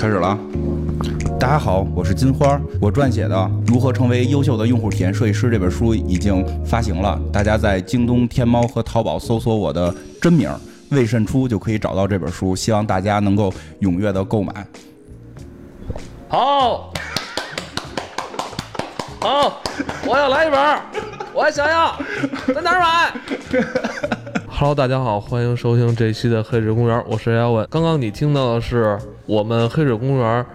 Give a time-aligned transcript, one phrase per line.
[0.00, 0.38] 开始了啊！
[1.38, 10.50] 大家好，我是金花，我撰写的《如何成为优秀的用户体验设计师》这本书已经发行了，大家在京东、天猫和淘宝搜索我的真名
[10.88, 13.52] 魏慎初就可以找到这本书，希望大家能够
[13.82, 14.66] 踊跃的购买。
[16.30, 16.90] 好，
[19.20, 19.60] 好，
[20.06, 20.80] 我要来一本儿，
[21.34, 21.94] 我还想要，
[22.54, 23.12] 在哪儿买
[24.48, 27.68] ？Hello，大家好，欢迎收听这一期的黑水公园，我是姚文。
[27.70, 28.98] 刚刚你听到的是
[29.30, 30.46] 我们黑水公园，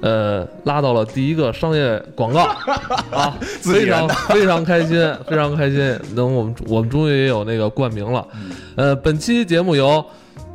[0.00, 2.44] 呃，拉到了第一个商业广告
[3.12, 8.26] 啊，非常非常开心， 非常开心，能我们我们终于也有那个冠名了。
[8.74, 10.02] 呃，本期节目由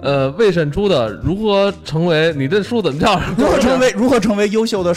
[0.01, 3.19] 呃未审出的《如何成为你这书怎么叫？
[3.37, 4.91] 如何成为如何成为优秀的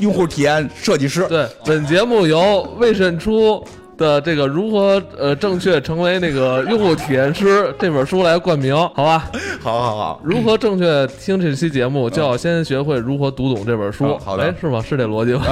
[0.00, 1.24] 用户体验设计师？
[1.28, 3.64] 对，本节目由魏慎初
[3.96, 9.30] 的这个如何呃正确成为那个用户体验师这本书来冠名，好吧？
[9.62, 14.06] 好好好，如何正确听这期节目，就要先学会如何读懂这本书。
[14.06, 14.80] 嗯好的哎，是吗？
[14.80, 15.44] 是这逻辑吗？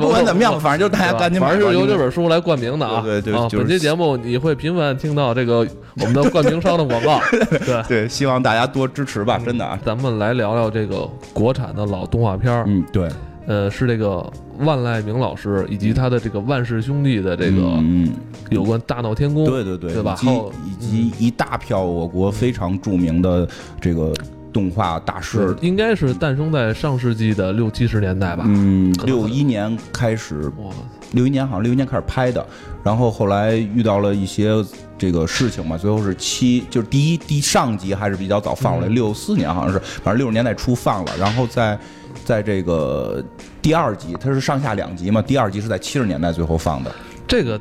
[0.00, 1.40] 不管怎么样，反正就是大家赶紧。
[1.40, 3.02] 反正就是由这本书来冠名的啊。
[3.04, 5.66] 对对本期节目你会频繁听到这个
[6.00, 7.20] 我们的冠名商的广告。
[7.66, 9.78] 对，对，希望大家多支持吧，真的啊。
[9.84, 12.64] 咱们来聊聊这个国产的老动画片儿。
[12.66, 13.08] 嗯，对，
[13.46, 18.12] 呃，是这个万籁鸣老师以及他的这个万氏兄弟的这个嗯，
[18.50, 20.16] 有关大闹天宫，对对对，对吧？
[20.22, 23.48] 以及以及一大票我国非常著名的
[23.80, 24.12] 这个
[24.52, 25.56] 动画大师。
[25.60, 28.44] 应该是诞生在上世纪的六七十年代吧。
[28.46, 30.70] 嗯，六一年开始，哇，
[31.12, 32.44] 六一年好像六一年开始拍的，
[32.84, 34.52] 然后后来遇到了一些
[35.00, 38.94] 这个事情嘛，最后是七，就是第一第上集还是比较早放出来，嗯。
[38.94, 41.78] 六四年好像是，反正六十年代初放了，然后在
[42.22, 43.24] 在这个
[43.62, 46.94] 第二集，它是上下两集嘛，第二集是在七十年代最后放的，
[47.26, 47.58] 这个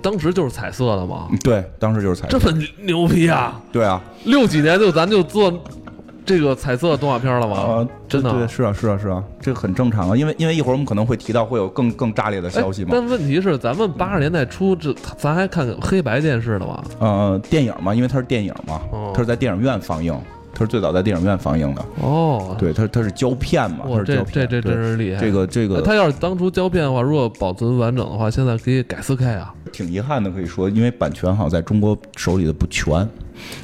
[0.00, 2.38] 当时就是彩色的嘛，对，当时就是彩色。
[2.38, 3.60] 这么牛逼啊！
[3.72, 5.52] 对啊，六几年就咱就做
[6.28, 7.56] 这个彩色动画片了吗？
[7.56, 16.84] 啊，真的对，是啊，是啊，是啊，这个很正常啊，因为因为一会儿我们可能会提到会有更更炸裂的消息哎嘛，但问题是，咱们八十年代初这咱还看黑白电视的吗？
[17.00, 19.12] 呃，电影嘛，因为它是电影嘛，哦。
[19.14, 20.14] 它是在电影院放映，
[20.54, 25.20] 它是最早在电影院放映的，哦，对，它它是胶片嘛，这是胶片，这这真对是厉害。
[25.20, 29.54] 这个这个它要是当初胶片的话，如果保存完整的话，现在可以改四 K 啊。
[29.72, 33.06] 挺遗憾的，可以说，因为版权好像在中国手里的不全，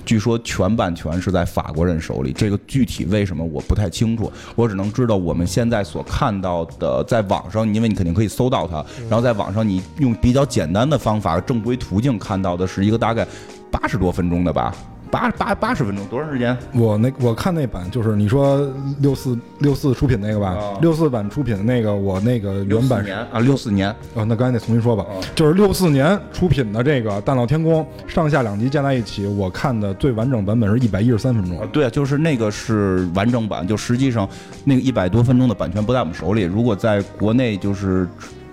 [0.05, 13.27] 据说全版权是在法国人手里，这个具体为什么我不太清楚，我只能知道我们现在所看到的，在网上，因为你肯定可以搜到它，然后在网上你用比较简单的方法、正规途径看到的是一个大概
[13.71, 14.75] 八十多分钟的吧，
[15.15, 16.57] 八八八十分钟，多长时间？
[16.73, 31.69] 我那我看那版就是你说六四六四出品那个吧哦，六四版出品的那个，我那个原版啊，六四年，哦，那刚才得重新说吧哦，就是六四年出品的这个《大闹天宫》上下两集加在一起，我看的最完整版本是一百一十三分钟啊，。
[31.73, 34.29] 对啊，就是那个是完整版，就实际上
[34.65, 36.43] 那个一百多分钟的版权不在我们手里。
[36.43, 38.09] 如果在国内就是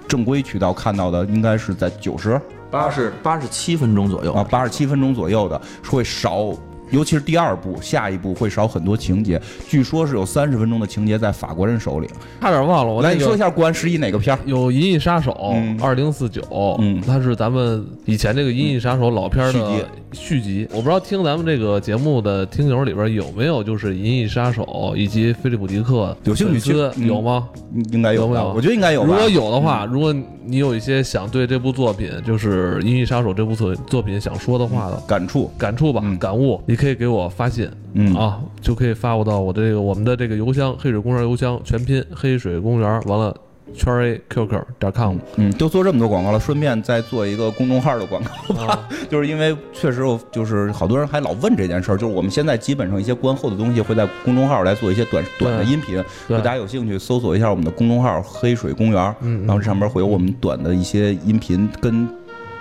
[0.07, 2.39] 正规渠道看到的，应该是在九十
[2.71, 6.47] 八十八十七分钟左右啊八十七分钟左右的，会少。
[6.91, 9.41] 尤其是第二部，下一部会少很多情节。
[9.67, 12.07] 据说是有三十分钟的情节在法国人手里。
[12.39, 14.39] 差点忘了，我来，那个你说一下国安十一哪个片儿？
[14.45, 16.41] 有《银翼杀手嗯》二零四九，
[16.79, 20.67] 嗯它是咱们以前这个《银翼杀手》老片的续集。
[20.71, 24.63] 我不知道听咱们这个节目的听友里边有没有就是《银翼杀手》
[24.95, 27.47] 以及菲利普迪克有兴趣粉丝去嗯有吗？
[27.91, 28.27] 应该有吧？
[28.27, 29.05] 有没有我觉得应该有。
[29.05, 30.13] 如果有的话，如果
[30.43, 38.15] 你有一些想对这部作品，就是《银翼杀手》这部作作品想说的话的感触，感触吧嗯、感悟，你可以给我发信嗯。
[38.15, 43.35] 啊，就可以发我到我这个我们的这个邮箱黑水公园邮箱全拼黑水公园完了
[43.73, 44.45] 圈 a qq
[44.79, 48.65] 点 com 嗯，都做这么多广告了，顺便再做一个公众号的广告。
[48.65, 55.95] 啊，就是因为确实我，就是好多人还老问这件事儿，就是我们现在基本上一些观后的东西会在公众号来做一些短短的音频，
[56.27, 62.05] 如对大家有兴趣搜索一下我们的公众号“黑水公园”，嗯，然后这上面会有我们短的一些音频，跟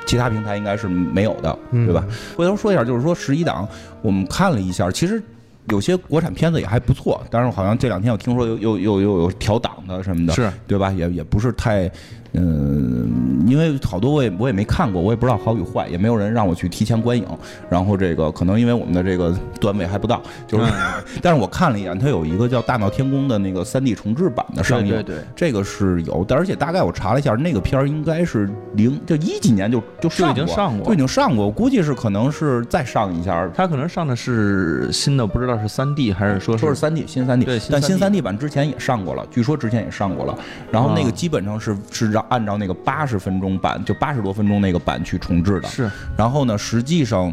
[0.07, 2.05] 其他平台应该是没有的，嗯对吧？
[2.37, 3.67] 回头说一下，就是说十一档
[4.03, 5.23] 我们看了一下，其实。
[5.69, 10.91] 有些国产片子也还不错，但是好像这两天我听说又又又又有调档的什么的，是对吧？
[10.91, 11.89] 也也不是太，
[12.33, 17.27] 嗯，因为好多我也我也没看过，我也不知道好与坏，也没有人让我去提前观影。
[17.69, 20.73] 然后这个可能因为我们的这个段位还不到，就是，
[21.21, 33.49] 但是我看了一眼，它有一个叫《大闹天宫》的那个三 D 重制版的上映，对对对，这个是有，但而且大概我查了一下，那个片儿应该是零就一几年就就上就已经上过就已经上过，我估计是可能是再上一下。
[33.55, 40.39] 他可能上的是新的，不知道是三 D 还是说说是三 D 新三 D，对新但新 3D 三 D 版之前也上过了，据说之前也上过了。
[40.71, 45.69] 然后那个啊基本上是是让按照那个八十分钟版，就八十多分钟那个版去重置的。
[45.69, 47.33] 是然后呢，实际上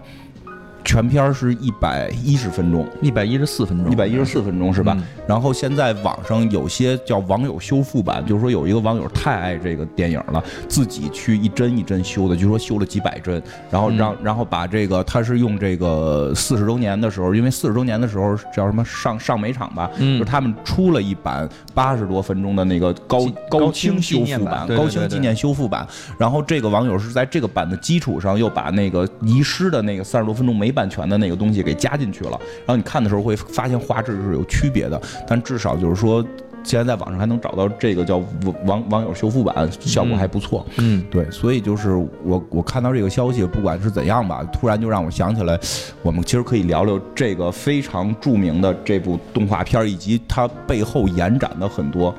[0.87, 4.95] 全片儿是一百一十分钟，一百一十四分钟，一百一十四分钟是吧？
[4.97, 5.03] 嗯。
[5.27, 20.17] 然后现在网上有些叫网友修复版，就是说有一个网友太爱这个电影了，自己去一帧一帧修的，据说修了几百帧，然后让、然后把这个他是用这个四十周年的时候，因为四十周年的时候叫什么上上美场吧，嗯。
[20.17, 25.85] 就是他们出了一版八十多分钟的那个高高高清修复版，高清纪念修复版。
[26.17, 32.39] 然后这个网友是在这个版的基础上，又把那个遗失的那个三十多分钟没版权的那个东西给加进去了。
[32.65, 36.23] 然后你看的时候会发现画质是有区别的，但至少就是说。
[36.63, 40.65] 现在在网上还能找到这个叫网网网友修复版，效果还不错。
[40.79, 41.95] 嗯，对，所以就是
[42.25, 45.57] 我我看到这个消息，不管是怎样吧，突然就让我想起来，
[46.01, 52.13] 我们其实可以聊聊这个非常著名的这部动画片，以及它背后延展的很多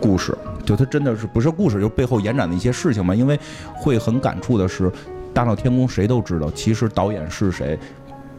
[0.00, 0.36] 故事。
[0.64, 3.12] 就它真的是不是故事，就背后延展的一些事情嘛。
[3.12, 3.36] 因为
[3.74, 4.88] 会很感触的是，
[5.32, 7.76] 《大闹天宫》谁都知道，其实导演是谁，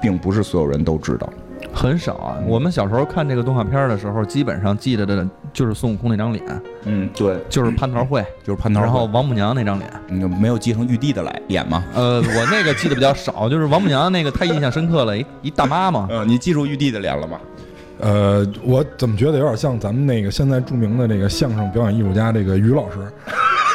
[0.02, 1.30] 并不是所有人都知道。
[1.74, 2.38] 很少啊。
[2.48, 6.44] 我们小时候看这个动画片的时候，基本上记得的就是孙悟空那张脸，
[6.86, 8.82] 嗯，对，就是蟠桃会， 就是蟠桃。
[8.82, 9.92] 然后王母娘娘那张脸。
[10.08, 11.84] 嗯没有继承玉帝的来脸吗？
[11.94, 16.08] 呃，我那个记得比较少，就是王母娘娘那个太印象深刻了，一一大妈嘛。
[16.10, 17.40] 嗯，你记住玉帝的脸了吗？
[18.00, 22.98] 呃，我怎么觉得有点像咱们那个现在著名的这个相声表演艺术家这个于老师？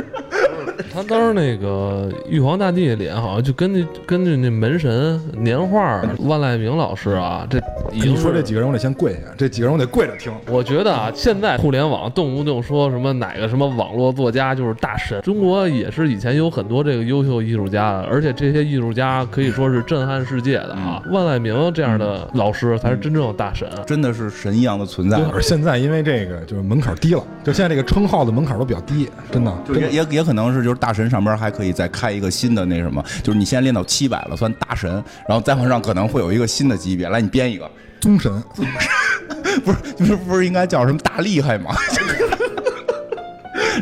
[0.99, 7.57] 他当时那个玉皇大帝的脸，好像就根据根据那门神年画，万籁鸣老师啊，这
[7.93, 10.31] 已经你说这几个人我得先跪下，这几个人我得跪着听。
[10.49, 21.01] 我觉得啊，现在互联网动不动说什么哪个什么网络作家就是大神，中国也是以前有很多这个优秀艺术家的，而且这些艺术家可以说是震撼世界的啊。
[21.11, 23.69] 万籁鸣这样的老师才是真正的大神。
[23.87, 25.17] 真的是神一样的存在。
[25.33, 29.53] 而现在因为这个就是门槛低了，就现在这个称号的门槛都比较低，真的。
[29.65, 34.91] 就也也也可能是，就是大神上边还可以再开一个新的那什么，就是你现在练到七百了，算大神，
[35.27, 37.09] 然后再往上可能会有一个新的级别。
[37.09, 37.69] 来，你编一个，
[37.99, 38.31] 宗神，
[39.63, 41.71] 不是不是不是应该叫什么大厉害吗？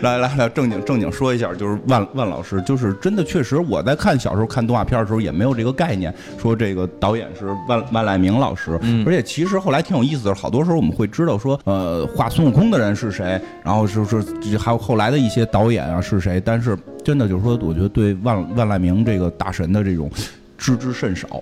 [0.03, 14.23] 来来来，正经正经说一下，就是万万老师，就是真的确实，我在看小时候看动画片的时候也没有这个概念，说这个导演是万万籁鸣老师，而且其实后来挺有意思的，好多时候我们会知道说，呃，画孙悟空的人是谁，然后就是
[14.55, 16.77] 还有后来的一些导演啊是谁，但是
[17.07, 20.11] 真的就是说，我觉得对万万籁鸣这个大神的这种
[20.57, 21.41] 知之甚少。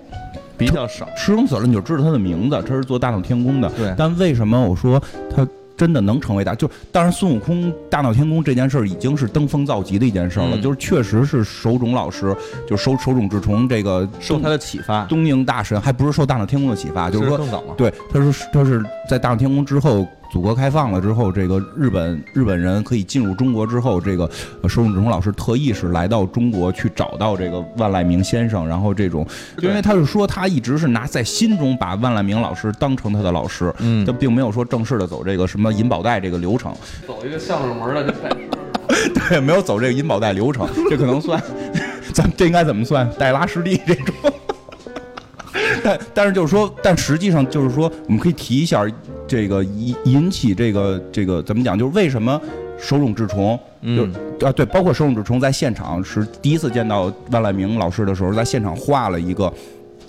[0.56, 1.08] 比较少。
[1.16, 3.68] 石龙死了，你就知道他的名字，他是做大闹天宫的。
[3.70, 5.02] 对但为什么我说
[5.34, 5.44] 他
[5.76, 6.54] 真的能成为大？
[6.54, 12.32] 就当然孙悟空大闹天宫这件事儿已经是登峰造极的一件事了，嗯就是确实是手冢老师，
[12.64, 17.74] 就手手冢治虫这个受他的启发，东瀛大神，还不是受大闹天宫的启发，就是说更早嘛。
[17.76, 24.28] 对，他是他是在大闹天宫之后，祖国开放了之后，这个日本日本人可以进入中国之后，这个
[24.62, 29.26] 呃手冢治虫老师特意是来到中国去找到这个万籁鸣先生，然后这种，
[29.62, 36.74] 因为他是说他一直是拿在心中把万籁鸣老师当成他的老师，嗯他并没有说正式的走这个什么银宝带这个流程，
[37.06, 38.48] 走一个相声门的跟拜师。
[39.28, 41.42] 对，没有走这个银宝带流程，这可能算，
[42.14, 43.08] 咱们这应该怎么算？
[43.18, 44.14] 带拉师弟这种。
[45.82, 48.84] 但但是就是说，但实际上就是说，我们可以提一下
[49.26, 51.78] 这个引引起这个这个怎么讲？
[51.78, 52.40] 就是为什么
[52.78, 59.52] 手冢治虫，就嗯啊对，包括手冢治虫在现场是第一次见到万籁鸣老师的时候，在现场画了一个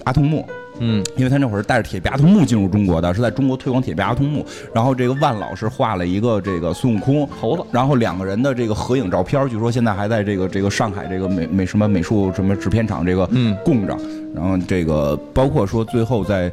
[0.03, 0.45] 阿童木，
[0.79, 4.45] 嗯因为他那会儿带着铁臂阿童木进入中国的，是在中国推广铁臂阿童木。
[4.73, 13.97] 然后这个万老师画了一个这个孙悟空猴子，然后两个人的这个合影照片，据说现在还在这个这个上海这个美美什么美术什么制片厂这个嗯供着。
[14.35, 16.51] 然后这个包括说最后在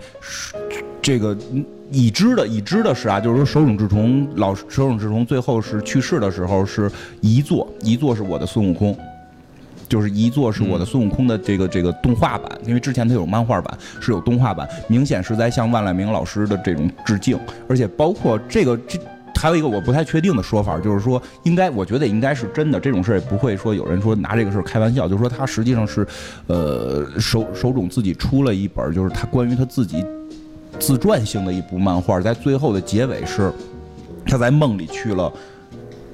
[1.03, 1.37] 这个
[1.95, 8.97] 已知的已知的是啊，就是说手冢治虫老手冢治虫最后是去世的时候是一座，一座是我的孙悟空。
[9.87, 18.99] 就是一座是我的孙悟空的这个这个动画版，因为之前它有漫画版，是有动画版，明显是在向万籁鸣老师的这种致敬，而且包括这个这。
[19.37, 26.07] 还有一个我不太确定的说法，就是说，应该我觉得应该是真的，这种事儿也不会说有人说拿这个事儿开玩笑，就是说他实际上是，
[26.47, 30.03] 呃，手手冢自己出了一本，就是他关于他自己
[30.79, 33.53] 自传性的一部漫画，在最后的结尾是
[34.27, 35.33] 他在梦里去了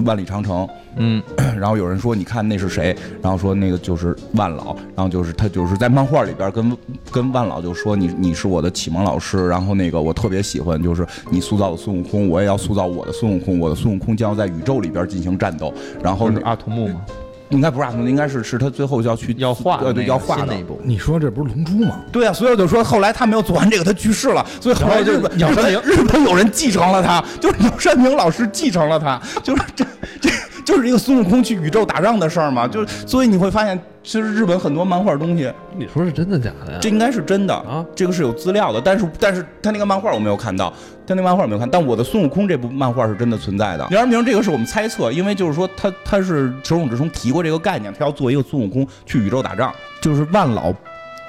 [0.01, 1.23] 万里长城，嗯。
[1.61, 6.75] 然后有人说你看那是谁，然后说那个就是万老，然后就是他就是在漫画里边跟
[7.11, 15.71] 跟万老就说你你是我的启蒙老师，然后那个我特别喜欢就是你塑造的孙悟空，我也要塑造我的孙悟空，我的孙悟空将要在宇宙里边进行战斗，
[16.03, 17.03] 然后是阿童木嘛，
[17.51, 20.81] 应该不是阿童，应该是是他最后要去要画对对要画的那一部。
[20.83, 22.01] 你说这不是龙珠吗？
[22.11, 29.85] 对啊，所以我就说后来他没有做完这个，他去世了，所以后来日本日鸟山明本日本有人继承了他，就是鸟山明老师继承了他，就是这
[30.21, 30.31] 这
[30.65, 32.67] 就是一个孙悟空去宇宙打仗的事儿嘛。
[32.67, 36.79] 就所以你会发现，其实日本很多漫画东西，你说是真的假的呀？
[36.81, 38.81] 这应该是真的啊，这个是有资料的。
[38.81, 40.73] 但是但是他那个漫画我没有看到，
[41.07, 43.87] 他那漫画我没有看，但我的孙悟空这部漫画是真的存在的。
[43.91, 50.73] 然而明这个是我们猜测，因为就是说他他是手冢治虫提过这个概念，他要做一个孙悟空去宇宙打仗，就是万老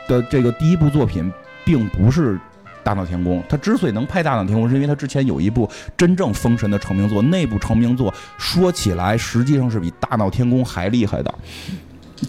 [0.08, 1.32] 的这个第一部作品
[1.66, 2.40] 并不是。
[2.84, 11.34] 大闹天宫，他之所以能拍大闹天宫，是因为他之前有一部真正封神的成名作，那部成名作说起来实际上是比大闹天宫还厉害的，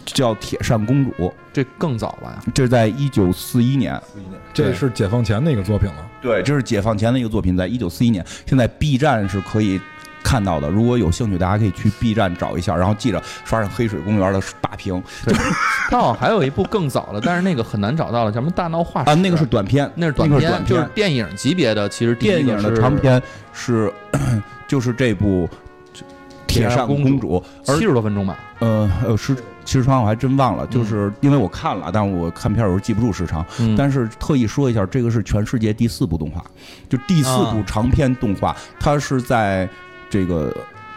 [0.05, 1.11] 叫《铁扇公主》，
[1.53, 2.43] 这更早了呀。
[2.55, 4.01] 这在一九四一年，
[4.53, 6.07] 这是解放前的一个作品了。
[6.21, 9.81] 对，这是解放前的一个作品，在一九四一年，现在 B 站是可以
[10.23, 10.69] 看到的。
[10.69, 15.35] 如果有兴趣，大家可以去 B 站找一下，然后记着刷上黑水公园的大屏对，
[15.91, 21.89] 它好像还有一部更早的，但是那个很难找到了，叫什么《大闹画室》啊，那个是短片，那是短片，就是电影级别的。
[21.89, 23.21] 其实电影的长篇
[23.53, 23.93] 是
[24.67, 25.49] 就是这部
[26.47, 27.43] 《铁扇公公主》，
[27.77, 28.39] 七十多分钟吧。
[28.61, 33.45] 呃呃时时长我还真忘了，就是因为我看了，但我看片儿有时候记不住时长。
[33.59, 36.45] 嗯但是特意说一下，这个是全世界第四部动画，
[36.89, 39.69] 就第四部啊长篇动画，它是在
[40.13, 40.55] 这个。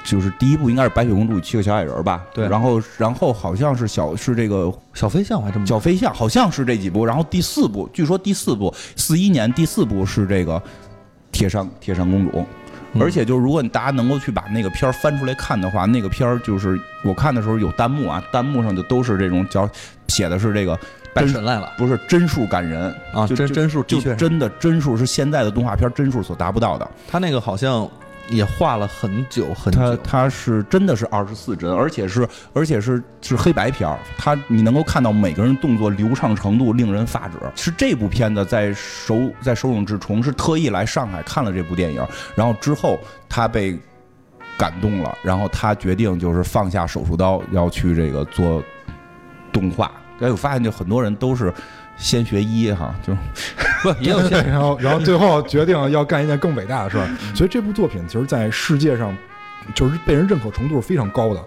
[0.07, 10.61] 就是第一部应该是白雪公主与七个小矮人吧，对然后然后好像是小是这个小飞象还这么小飞象，好像是这几部，然后第四部据说第四部四一年第四部是这个
[11.31, 12.45] 铁扇铁扇公主，
[12.93, 19.67] 嗯而且就是如果你大家能够去把那个片儿翻出来看的话，那个片儿就是我看的时候有弹幕啊，弹幕上就都是这种叫
[20.09, 20.77] 写的是这个
[21.15, 23.25] 真拜神来了不是帧数感人啊！
[23.25, 26.87] 帧帧数就，真的帧数是现在的动画片帧数所达不到的。
[27.07, 27.89] 他那个好像
[28.29, 29.79] 也画了很久很久。
[29.79, 37.37] 它它是真的是二十四帧，而且是而且是是黑白片儿，他你能够看到每个人动作流畅程度令人发指。
[37.55, 42.05] 是这部片子在手在手冢治虫是特意来上海看了这部电影，
[42.35, 43.77] 然后之后他被
[44.57, 48.63] 感动了，然后他决定就是放下手术刀，要去这个做
[49.51, 49.91] 动画。
[50.21, 51.53] 哎，我发现就很多人都是
[51.97, 53.15] 先学医哈，就
[53.81, 57.35] 不 也有先，然后然后最后决定要干一件更伟大的事儿，嗯。
[57.35, 59.15] 所以这部作品其实，在世界上
[59.73, 61.43] 就是被人认可程度是非常高的。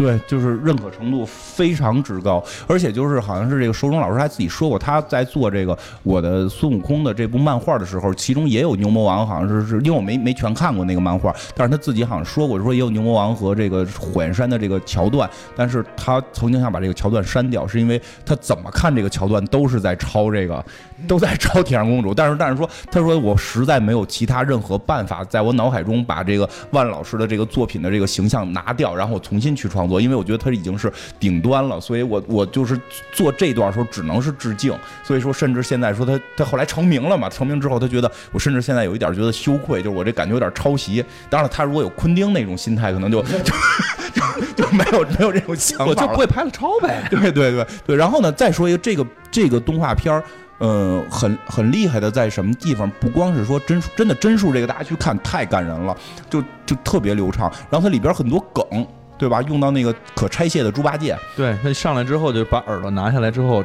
[0.00, 20.64] 对，就是认可程度非常之高，而且就是好像是这个手冢老师还自己说过，他在做这个我的孙悟空的这部漫画的时候，其中也有牛魔王，好像是是因为我没没全看过那个漫画，但是他自己好像说过，说也有牛魔王和这个火焰山的这个桥段，但是他曾经想把这个桥段删掉，是因为他怎么看这个桥段都是在抄这个，
[21.06, 32.80] 都在抄铁扇公主，但是但是说他说我实在没有其他任何办法，在我脑海中把这个万老师的这个作品的这个形象拿掉，然后我重新去创作，因为我觉得他已经是顶端了，所以我我就是
[33.12, 41.04] 做这段时候只能是致敬，所以说甚至现在说他他后来成名了嘛，成名之后他觉得我甚至现在有一点觉得羞愧，就是我这感觉有点抄袭。
[41.28, 45.84] 当然了，他如果有昆汀那种心态，可能就 就就 就没有没有这种想法。
[45.86, 47.04] 我就不会拍了抄呗。
[47.10, 50.22] 对对对对，然后呢，再说一个这个这个动画片儿，
[50.58, 52.90] 呃，很很厉害的在什么地方？
[53.00, 55.96] 不光是说帧数，真的帧数这个大家去看太感人了，
[56.28, 57.50] 就就特别流畅。
[57.70, 58.86] 然后它里边很多梗，
[59.20, 59.42] 对吧？
[59.42, 63.62] 用到那个可拆卸的猪八戒，对他上来之后就把耳朵拿下来之后，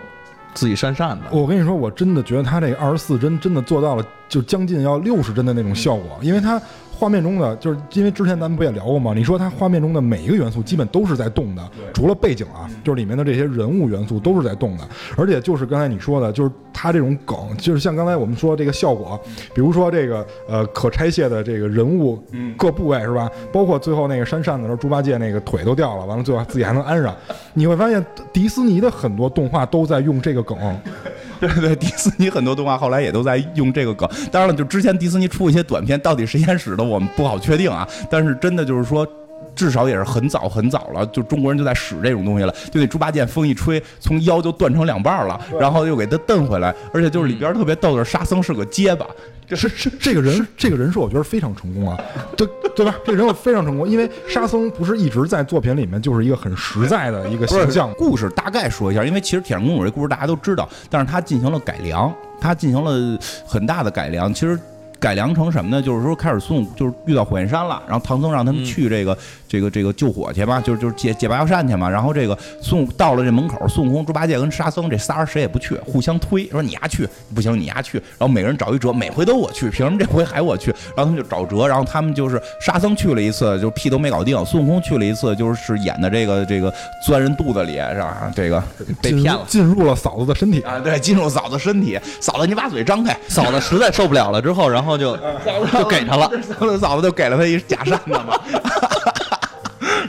[0.54, 1.24] 自己扇扇子。
[1.32, 6.62] 我跟你说，我真的觉得他这个二十四帧真的做到了，就将近要六十帧的那种效果，因为它
[6.98, 9.14] 画面中的，就是因为之前咱们不也聊过吗？
[9.14, 11.62] 你说它画面中的每一个元素基本都是在动的，
[11.94, 14.88] 除了背景啊，就是里面的这些人物元素都是在动的，
[15.18, 19.20] 而且就是刚才你说的，就是它这种梗，就是像刚才我们说这个效果，
[19.54, 22.24] 比如说这个呃可拆卸的这个人物
[22.56, 23.30] 各部位是吧？
[23.52, 27.14] 包括最后那个扇扇子的时候，猪八戒那个腿都掉了，完了最后自己还能安上，
[27.54, 30.58] 你会发现迪斯尼的很多动画都在用这个梗。
[31.42, 34.10] 对对，迪士尼很多动画后来也都在用这个梗。
[34.32, 37.88] 当然了，就之前迪士尼出一些短片，到底谁先使的，我们不好确定啊。
[38.10, 39.08] 但是真的就是说。
[39.56, 42.54] 至少也是很早很早了，就中国人就在使这种东西了。
[42.72, 46.74] 就那猪八戒风一吹，从腰就断成两半了，然后又给他蹬回来。
[46.94, 49.06] 而且就是里边特别逗的是，沙僧是个结巴，
[49.48, 51.98] 这这这个人这个人设我觉得非常成功啊，
[52.36, 52.94] 对对吧？
[53.06, 57.94] 这个人设非常成功，因为沙僧不是一直在作品里面就是一个很实在的一个形象。
[57.94, 64.34] 故事大概说一下，因为其实铁扇公主这故事大家都知道，但是他进行了改良，他进行了很大的改良。
[64.34, 64.60] 其实
[65.00, 65.82] 改良成什么呢？
[65.82, 69.18] 就是说开始孙悟就是遇到火焰山了，然后唐僧让他们去这个、
[69.56, 71.90] 这个这个救火去嘛，就是就是借借芭蕉扇去嘛。
[71.90, 77.98] 然后这个孙悟到了这门口，孙悟空、猪八戒跟沙僧这仨人谁也不去，互相推，说你丫去不行，你丫去。
[77.98, 80.72] 然后每个人找一辙，每回都我去，凭什么这回还我去？
[80.98, 86.74] 然后他们就找辙，然后他们就是沙僧去了一次，就屁都没搞定；孙悟空去了一次，就是演的这个这个
[87.06, 88.30] 钻人肚子里是吧？
[88.36, 88.62] 这个
[89.02, 89.42] 被进入骗了。
[89.48, 90.60] 进入了嫂子的身体。
[90.62, 95.16] 啊，对，进入嫂子身体，嫂子你把嘴张开，嫂子实在受不了了之后，然后就
[95.72, 96.30] 就给他了。
[96.60, 98.40] 嫂子嫂子就给了他一假扇子嘛。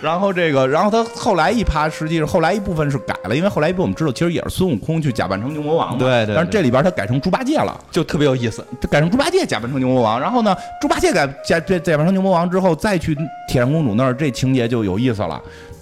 [0.02, 5.98] 然后这个，然后他后来一趴，实际是后来一部分是改了，因为后来一部分我们知道，其实也是孙悟空去假扮成牛魔王嘛。
[5.98, 7.78] 对对但是这里边他改成猪八戒了。
[7.90, 8.64] 就特别有意思。
[8.80, 13.14] 他改成猪八戒假扮成牛魔王，然后呢，猪八戒改假假假扮成牛魔王之后，再去
[13.48, 15.40] 铁扇公主那儿，这情节就有意思了。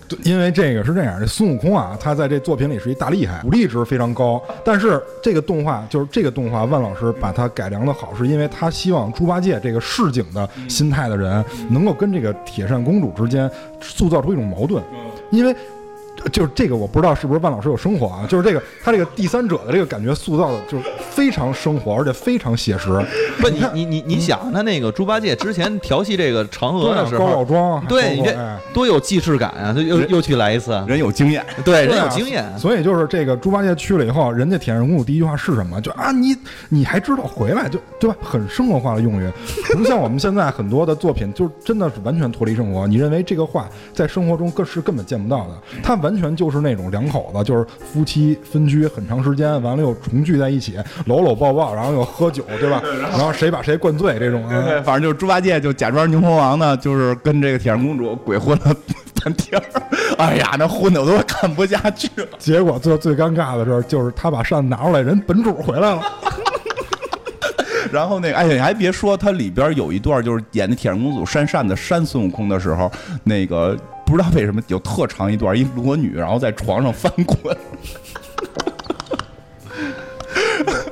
[0.09, 4.43] 对因为这个是这样，这孙悟空啊，他在这作品里是一大厉害，武力值非常高。
[4.65, 14.83] 但是这个动画就是这个动画，万老师把它改良的好，是因为他希望猪八戒这个市井的心态的人，能够跟这个铁扇公主之间塑造出一种矛盾，
[15.31, 15.55] 因为。
[16.33, 18.27] 就是这个，我不知道是不是万老师有生活啊？
[18.29, 22.91] 就是这个，他这个第三者的这个感觉塑造的，就是非常生活，而且非常写实。
[23.41, 29.73] 不，你你你你想，他那个猪八戒之前调戏这个嫦娥的时候高老候，庄，对你这多有既视感啊！
[29.75, 32.45] 他又又去来一次，人有经验，对，人有经验。
[32.59, 35.81] 所以就是这个猪八戒去了以后，人家铁扇公主第一句话是什么？
[35.81, 36.37] 就啊，你
[36.69, 38.17] 你还知道回来，就对吧？
[38.23, 39.31] 很生活化的用语，
[39.75, 42.87] 不像我们现在很多的作品，就真的是完全脱离生活。
[42.87, 52.83] 你认为这个话在生活中更是根本见不到的，他完全就是那种两口子，就是夫妻分居很长时间，完了又重聚在一起，搂搂抱抱，然后又喝酒，对吧？
[53.01, 54.63] 然后谁把谁灌醉这种啊。
[54.63, 58.75] 对，反正就是猪八戒就假装牛魔王呢，就是跟这个铁扇公主鬼混了
[59.25, 59.83] 半天儿。
[60.19, 62.27] 哎呀，那混的我都看不下去了。
[62.39, 66.03] 结果最最尴尬的事儿就是他把扇子拿出来，人本主回来了。
[67.93, 72.91] 然后那个，哎呀，你还别说，它里边有一段就是演的铁扇公主扇扇子扇孙悟空的时候，
[73.23, 73.77] 那个
[74.15, 77.37] 不知道为什么有特长一段，一裸女然后在床上翻滚，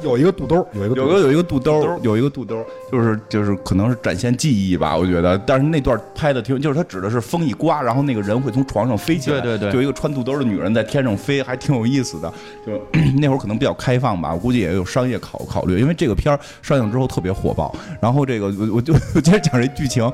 [0.02, 5.38] 有一个肚兜，有一个肚兜有个有一个肚兜，有一个肚兜，就是就是可能是展现技艺吧，我觉得。
[5.46, 12.34] 但是那段拍的挺，就是他指的是风一刮，然后那个人会从床上飞起来，对对对就一个穿肚兜的女人在天上飞，还挺有意思的。
[12.66, 12.72] 就
[13.20, 17.72] 那会儿可能比较开放吧，我估计也有商业考考虑，因为这个片儿上映之后特别火爆。
[18.00, 20.12] 然后这个我我就我接着讲这剧情，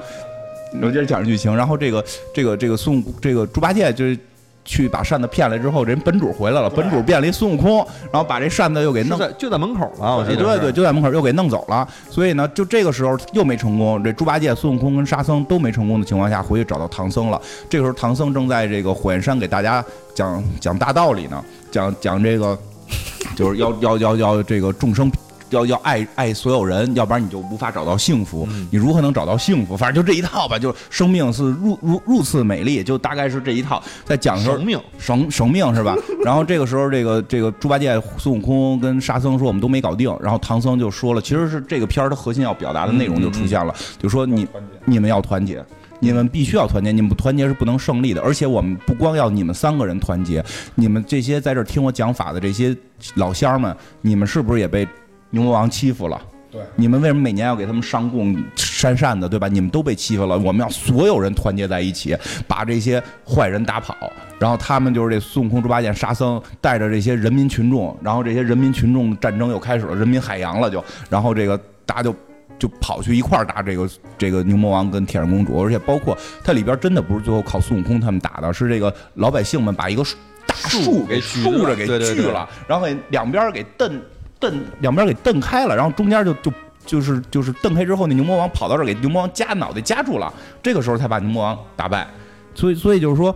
[0.83, 1.55] 我接着讲这剧情。
[1.55, 4.19] 然后这个这个这个孙悟空这个猪八戒就是。
[4.65, 7.79] 去把扇子骗来之后，人本主回来了，本主变了一孙悟空，
[8.13, 11.89] 然后把这扇子又给弄是在就在门口了，我记得对对，就在门口又给弄走了。
[12.11, 14.05] 所以呢，就这个时候又没成功。
[14.05, 17.41] 这猪八戒、孙悟空跟沙僧都没成功的情况下，回去找到唐僧了。
[17.71, 19.83] 这个时候，唐僧正在这个火焰山给大家
[20.15, 22.59] 讲讲大道理呢，讲讲这个，
[23.35, 25.11] 就是要要要要这个众生。
[25.51, 28.47] 要要爱爱所有人，要不然你就无法找到幸福。
[28.51, 29.77] 嗯你如何能找到幸福？
[29.77, 33.83] 反正就这一套吧，就生命是如如如此美丽，就大概是这一套。
[34.05, 35.97] 在讲的时候，生命生生命是吧？
[36.25, 44.47] 然后这个时候，这个这个猪八戒、孙悟空跟沙僧说我们都没搞定，然后唐僧就说了，其实是这个片儿的核心要表达的内容就出现了，就说你
[44.85, 45.65] 你们要团结。
[46.01, 48.23] 你们必须要团结，你们不团结是不能胜利的。
[48.23, 50.41] 而且我们不光要你们三个人团结，
[50.77, 52.77] 你们这些在这儿听我讲法的这些
[53.17, 54.87] 老乡们，你们是不是也被
[55.31, 56.21] 牛魔王欺负了？
[56.51, 59.49] 对你们为什么每年要给他们上供扇扇子，对吧？
[59.49, 63.95] 你们都被欺负了，我们要所有人团结在一起，把这些坏人打跑。
[64.39, 72.15] 然后他们就是这孙悟空、猪八戒、沙僧带着这些人民群众，然后这些人民群众战争又开始了，人民海洋了就，然后这个大家就。
[72.59, 73.89] 就跑去一块儿打这个
[74.19, 84.03] 这个牛魔王跟铁扇公主，而且包括它里边真的不是最后靠孙悟空他们打的，是这个老百姓们把一个树大树给树竖着给锯了，然后给两边给蹬
[84.41, 86.53] 蹬两边给蹬开了，然后中间就就
[86.87, 92.07] 就是就是蹬开之后，那牛魔王跑到这儿给牛魔王夹脑袋夹住了，这个时候才把牛魔王打败。
[92.55, 93.35] 所以所以就是说，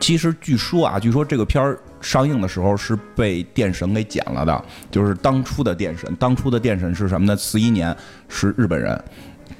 [0.00, 7.36] 其实据说啊，据说这个片儿上映的时候是被电神给剪了的，就是当初的电神，当初的电神是什么呢？
[7.36, 7.96] 四一年
[8.28, 9.02] 是日本人，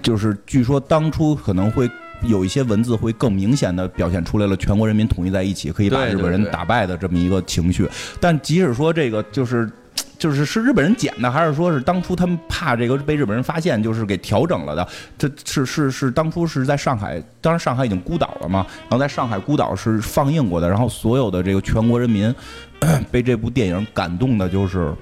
[0.03, 1.91] 就是据说当初可能会。
[2.23, 7.87] 有一些文字会更明显的表现出来了，全国人民统一在一起，可以把日本人打败的这么一个情绪。
[8.19, 9.71] 但即使说这个就是
[10.19, 14.89] 就是是日本人捡的，还是说是当初他们怕这个被日本人发现，就是给调整了的？
[15.19, 22.35] 这是是是当初是在上海，当然上海已经孤岛了嘛，然后在上海孤岛是放映过的，然后所有的这个全国人民
[23.11, 24.93] 被这部电影感动的，就是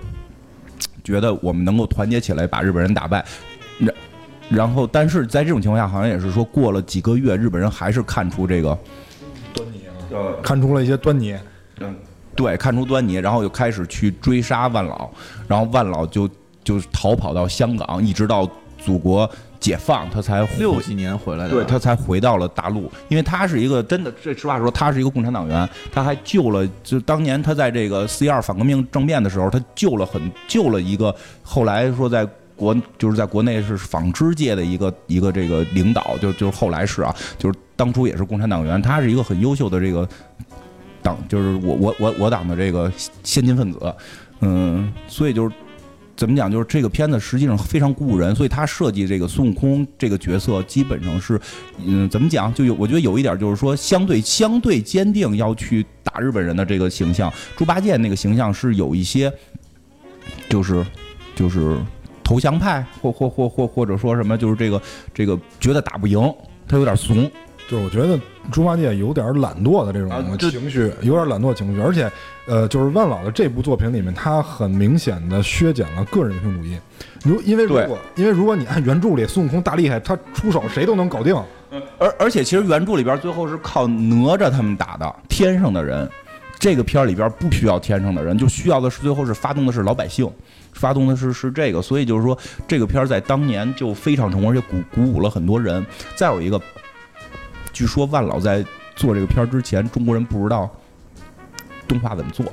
[1.02, 3.24] 觉得我们能够团结起来把日本人打败。
[3.78, 3.94] 然
[4.50, 8.78] 然后，但是在这种情况下，好像也是说过了几个月，日本人还是看出这个
[9.54, 11.34] 端倪了，看出了一些端倪。
[11.80, 11.94] 嗯，
[12.34, 15.08] 对，看出端倪，然后又开始去追杀万老，
[15.48, 16.28] 然后万老就
[16.62, 32.28] 就逃跑到香港，一直到祖国解放，他才六几年回来的，对他才回到了大陆，因为他是一个真的，这实话说，他是一个共产党员，他还救了，就当年他在这个四一二反革命政变的时候，他救了很救了一个，后来说在。
[32.56, 40.08] 国就是在国内是纺织界的一个一个这个领导，就就是后来是啊，就是当初也是共产党员，他是一个很优秀的这个
[41.04, 42.90] 党，就是我我我我党的这个
[43.22, 43.94] 先进分子，
[44.40, 45.54] 嗯，所以就是
[46.16, 46.50] 怎么讲？
[46.50, 51.38] 就是这个片子实际上非常鼓舞人，所以他设计这个孙悟空这个角色，基本上是，
[51.84, 52.52] 嗯，怎么讲？
[52.54, 57.30] 就有我觉得有一点就是说，相对相对坚定要去打日本人的这个形象。
[57.54, 59.30] 猪八戒那个形象是有一些，
[60.48, 60.82] 就是
[61.36, 61.76] 就是
[62.22, 64.80] 投降派，或或或或或者说什么，就是这个
[65.12, 66.32] 这个觉得打不赢，
[66.66, 67.30] 他有点怂。
[67.68, 68.18] 就是我觉得
[68.52, 72.10] 猪八戒有点懒惰的这啊种情绪，有点懒惰情绪，而且，
[72.46, 76.78] 呃，就是万老的这部作品里面，他很明显的削减了个人英雄主义。
[77.24, 81.34] 如因为如果因为如果你按原著里孙悟空大厉害，他出手谁都能搞定，
[81.98, 86.08] 而而且其实原著里边最后是靠哪吒他们打的，天上的人。
[86.56, 90.30] 这个片儿里边不需要天上的人，就需要的是最后是发动的是老百姓，
[90.72, 95.84] 发动的是是这个，所以就是说这个片儿在当年就非常成功，而且鼓鼓舞了很多人。
[96.14, 96.58] 再有一个，
[97.74, 98.64] 据说万老在
[98.96, 100.70] 做这个片儿之前，中国人不知道
[101.86, 102.46] 动画怎么做。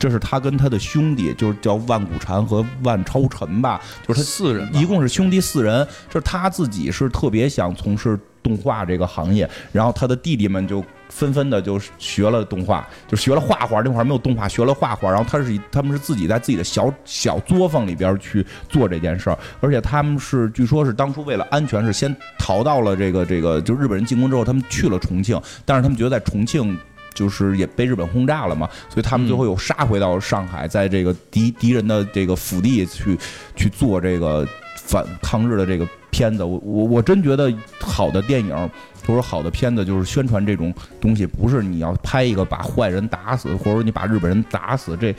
[0.00, 5.86] 这是他跟他的兄弟，就是叫万古禅和万超尘吧，就是他四人一共是兄弟四人。
[6.08, 13.82] 就是他自己是特别想从事动画这个行业，然后他的弟弟们就纷纷的就学了动画，就学了画画。
[13.82, 15.10] 那会儿没有动画，学了画画。
[15.10, 26.76] 然后他是他们是自己在自己的小小作坊里边去做这件事儿，而且他们是据说是当初为了安全是先逃到了这个这个，就日本人进攻之后，他们去了重庆，但是他们觉得在重庆。
[27.20, 33.18] 就是也被日本轰炸了嘛，所以他们最后又杀回到上海，在这个敌敌人的这个腹地去
[33.54, 36.42] 去做这个反抗日的这个片子。
[36.42, 38.56] 我我我真觉得好的电影
[39.02, 45.14] 或者说好的片子就是宣传这种东西，不是你要拍一个把坏人打死，或者你把日本人打死这。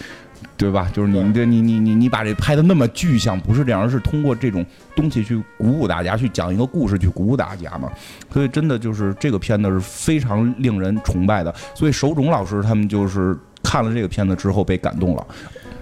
[0.58, 0.90] 对吧？
[0.94, 7.92] 就是你这你你你你把这拍的那么具象，不是这样，而是通过这种东西去鼓舞大家，去讲一个故事，去鼓舞大家嘛。
[8.32, 11.54] 所以真的就是这个片子是非常令人崇拜的。
[11.74, 15.26] 所以手冢老师他们就是看了这个片子之后被感动了。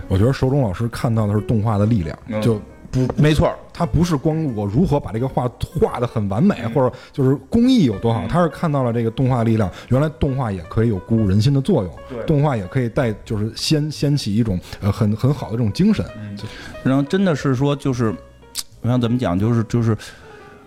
[0.07, 2.59] 我觉得手冢老师看到的是动画的力量，嗯就
[2.91, 5.49] 不没错，他不是光我如何把这个画
[5.79, 11.93] 画的很完美，或者就是工艺有多好，他是看到了这个动画力量，原来动画也可以有鼓舞人心的作用，
[12.25, 16.05] 动画也可以带就是掀掀起一种呃很很好的这种精神。
[16.83, 18.13] 然后真的是说就是，
[18.81, 19.95] 我想怎么讲，就是就是。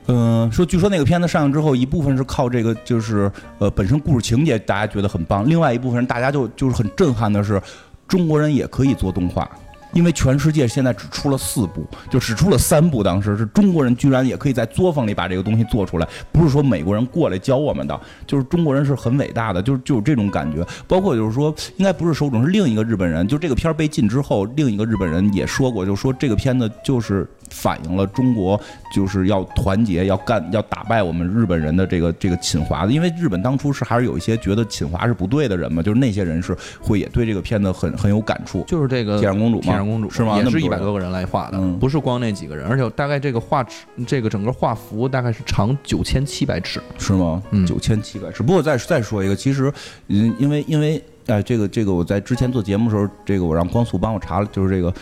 [0.08, 3.30] 嗯、说据说那个片子上映之后，一部分是靠这个，就是
[3.61, 7.62] 呃本身故事情节大家觉得很棒，另外一部分人大家就就是很震撼的是，
[8.08, 9.48] 中国人也可以做动画，
[9.92, 20.66] 因为全世界现在只出了四部，就只出了三部，当时是中国人居然也可以在作坊里把这个东西做出来，不是说美国人过来教我们的，就是中国人是很伟大的，就是就有这种感觉。
[20.87, 28.61] 包括就是说，应该不是手冢，是另一个日本人，就这个片儿被禁之后，另一个日本人也说过，就说这个片子就是反映了中国
[28.94, 38.64] 就是要团结，要干，要打败我们日本人的这个这个侵华的，因为日本当初是还是有一些觉得侵华是不对的人嘛，就是那些人是会也对这个片子很很有感触。
[38.66, 47.42] 就是这个铁扇公主吗公主是吗也是一百多个人来画的，嗯不是光那几个人，而且大概这个画尺，这个整个画幅大概是长九千七百尺，是吗？
[47.51, 48.42] 嗯九千七百尺。
[48.42, 49.73] 不过再再说一个，其实，
[50.09, 54.92] 嗯，因为因为哎，这个这个我在之前做节目的时候，这个我让光速帮我查了，就是这个。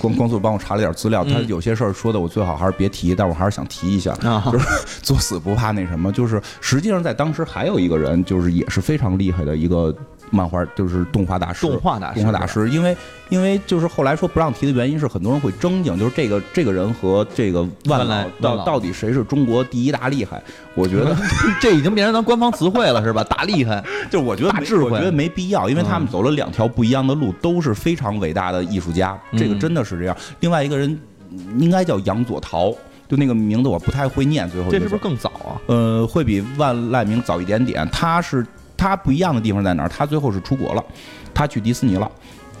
[0.00, 4.66] 光光速帮我查了点资料，他嗯有些事儿说的我最好还是别提，但我还是想提一下，啊就是
[5.00, 9.94] 作死不怕那什么，就是实际上在当时还有一个人，就是也是非常厉害的一个
[10.30, 12.96] 漫画，就是动画大师，动画大师，动画大师，因为
[13.28, 20.42] 因为就是后来说不让提的原因是很多人会争竞，就是这个这个人和这个万万来老到到底谁是中国第一大厉害？
[20.74, 21.16] 我觉得
[21.60, 23.22] 这已经变成咱官方词汇了，是吧？
[23.24, 30.16] 大厉害， 就我觉得大智慧我觉得没必要，因为他们嗯走了两条不一样的路，都是非常伟大的艺术家，这个嗯真的是这样。
[30.40, 30.98] 另外一个人
[31.30, 32.70] 嗯应该叫杨佐陶，
[33.08, 35.60] 就那个名字我不太会念，最后这是不是更早啊？
[35.66, 37.88] 呃，会比万籁鸣早一点点。
[37.90, 39.88] 他是他不一样的地方在哪儿？
[39.88, 40.84] 他最后是出国了，
[41.32, 42.10] 他去迪士尼了。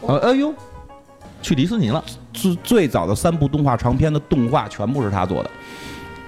[0.02, 0.54] 呃，哎呦，
[1.42, 2.02] 去迪士尼了。
[2.32, 5.50] 最最早的三部动画长片的动画全部是他做的，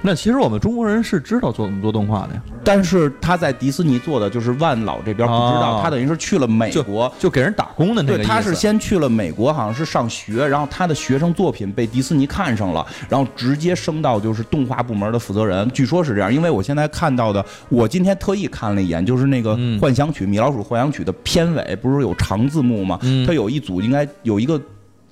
[0.01, 7.13] 那其实我们中国人是知道做做动画的呀，但是他在迪士尼做的就是万老这边不知道，哦他等于是去了美国。
[7.19, 8.29] 就给人打工的那个对，意思。
[8.29, 16.33] 他是先去了美国，好像是上学，然后他的学生作品被迪士尼看上了，然后直接升到就是动画部门的负责人，据说是这样。
[16.33, 22.99] 因为我现在看到的，我今天特意看了一眼，就是那个嗯《幻想曲》米老鼠幻想曲》的片尾，不是有长字幕吗？
[23.03, 24.61] 嗯它有一组应该有一个。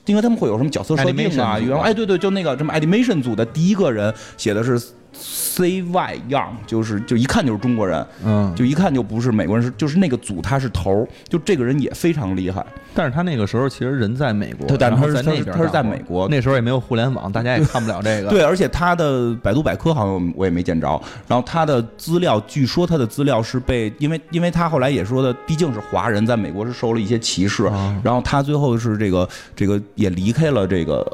[0.07, 4.81] 因为他们会有什么角色设定啊，组原来哎对对，就那个什么 animation 组的第一个人写的是
[5.19, 12.65] CY Young，，就是就一看就是中国人，嗯，就一看就不是美国人，是就是那个组他是头儿，就这个人也非常厉害。
[12.95, 18.29] 但是他那个时候其实人在美国，他但他是在那边他是在美国那时候也没有互联网，大家也看不了这个。
[18.31, 20.89] 对，而且他的百度百科好像我也没见着。
[21.29, 27.65] 然后他的资料，据说他的资料是被，因为因为他后来也说的，毕竟是华人，在美国是受了一些歧视。
[27.67, 31.07] 啊然后他最后是这个这个也离开了这个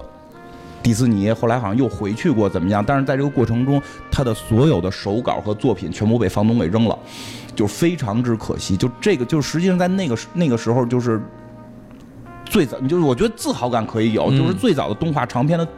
[0.82, 2.84] 迪士尼，后来好像又回去过怎么样？
[2.84, 6.98] 但是在这个过程中，他的所有的手稿和作品全部被房东给扔了，
[7.54, 8.76] 就非常之可惜。
[8.76, 11.20] 就这个，就实际上在那个那个时候就是。
[12.44, 15.70] 最早，就是我觉得自豪感可以有，嗯就是最早的动画长片的是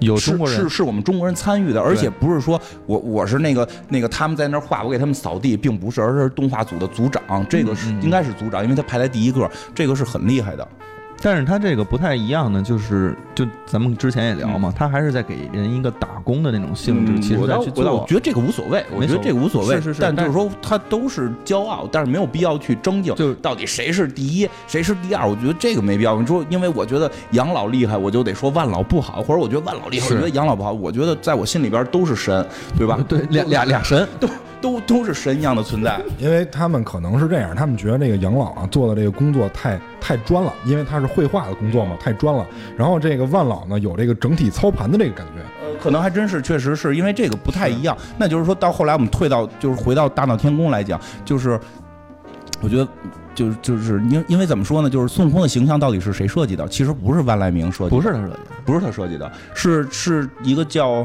[0.00, 10.68] 有中国人是是我们中国人参与的，而且不是说我我是那个那个他们在那儿画，我给他们扫地，并不是，而是动画组的组长，这个是应该是组长，因为他排在第一个，这个是很厉害的。
[11.24, 17.58] 但是他这个不太一样呢，就是就咱们之前也聊嘛，他还是在给人一个打工的那种性质，嗯其实我倒
[17.94, 18.04] 我。
[18.06, 26.20] 觉得这个无所谓，我觉得这个无所谓，是是是但就是说他都是骄傲，但是没有必要去争竞，就到底谁是第一，谁是第二，我觉得这个没必要。
[26.20, 32.98] 你说，因为我觉得养老厉害，我就得说万老不好，或者我觉得万老厉害，我觉得养老不好，我觉得在我心里边都是神，对吧？
[33.08, 34.28] 对，俩俩俩神， 都
[34.64, 36.00] 都都是神一样的存在。
[36.18, 42.46] 因为他们可能是这样，他们觉得这个养老啊做的这个工作太太专了，因为他是绘画的工作嘛，太专了。
[42.74, 47.94] 然后这个万老呢有这个整体操盘的这个感觉，呃，可能还真是，确实是因为这个不太一样。
[48.16, 51.60] 那就是说到后来，我们退到就是回到大闹天宫来讲，就是
[52.62, 52.88] 我觉得。
[53.34, 54.88] 就是就是因因为怎么说呢？
[54.88, 56.68] 就是孙悟空的形象到底是谁设计的？
[56.68, 58.38] 其实不是万籁鸣设计的，不是他设计的。
[58.64, 61.04] 不是他设计的，是是一个叫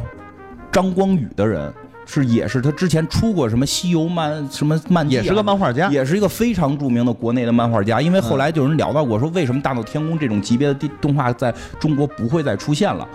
[0.72, 1.74] 张光宇的人，
[2.12, 8.02] 是也是他之前出过什么西游漫什么漫啊也是个漫画家，也是一个非常著名的国内的漫画家。
[8.02, 13.08] 因为后来就有人聊到过，说为什么大闹天宫这种级别的地动画在中国不会再出现了。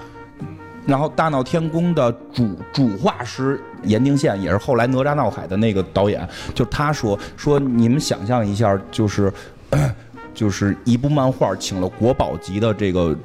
[0.86, 9.32] 然后大闹天宫的主主画师严定宪也是后来哪吒闹海的那个导演，就他说说你们想象一下，就是
[10.32, 13.16] 就是一部漫画请了国宝级的这个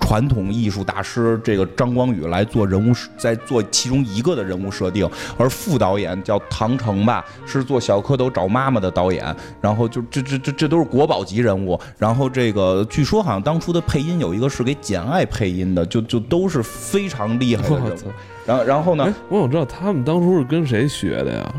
[0.00, 18.12] 传统艺术大师这个张光宇来做人物设，在做其中一个的人物设定，而副导演叫唐城吧，是做小蝌蚪找妈妈的导演，然后就这这这这都是国宝级人物，然后这个据说好像当初的配音有一个是给简爱配音的，就就都是非常厉害的人物，！
[18.46, 21.54] 然后然后呢哎，，我想知道他们当初是跟谁学的呀？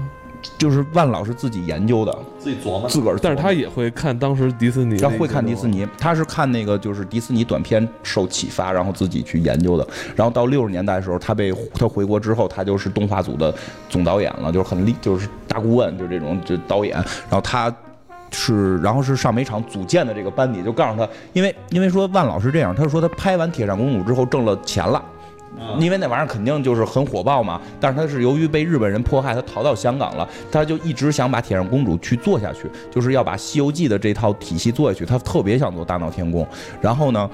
[0.57, 9.87] 就是万老师自己研究的，自己琢磨自个儿，但是他也会看当时迪士尼他会看迪士尼，他是看那个就是迪士尼短片受启发，然后自己去研究的。
[10.15, 13.53] 然后到六十年代的时候，他被他回国之后，他就是动画组的
[13.89, 16.95] 总导演了，就是很厉，就是大顾问，就这种就导演。
[16.95, 17.73] 然后他。
[18.29, 25.01] 是，然后是上美厂组建的这个班底，就告诉他，因为因为说万老师这样，他说他拍完《铁扇公主》之后挣了钱了，
[25.79, 27.59] 因为那玩意儿肯定就是很火爆嘛。
[27.79, 35.05] 但是他是由于被日本人迫害，他逃到香港了，他就一直想把《铁扇公主》去做下去，就是要把《西游记》的这套体系做下去。
[35.05, 36.47] 他特别想做大闹天宫，
[36.81, 37.29] 然后呢，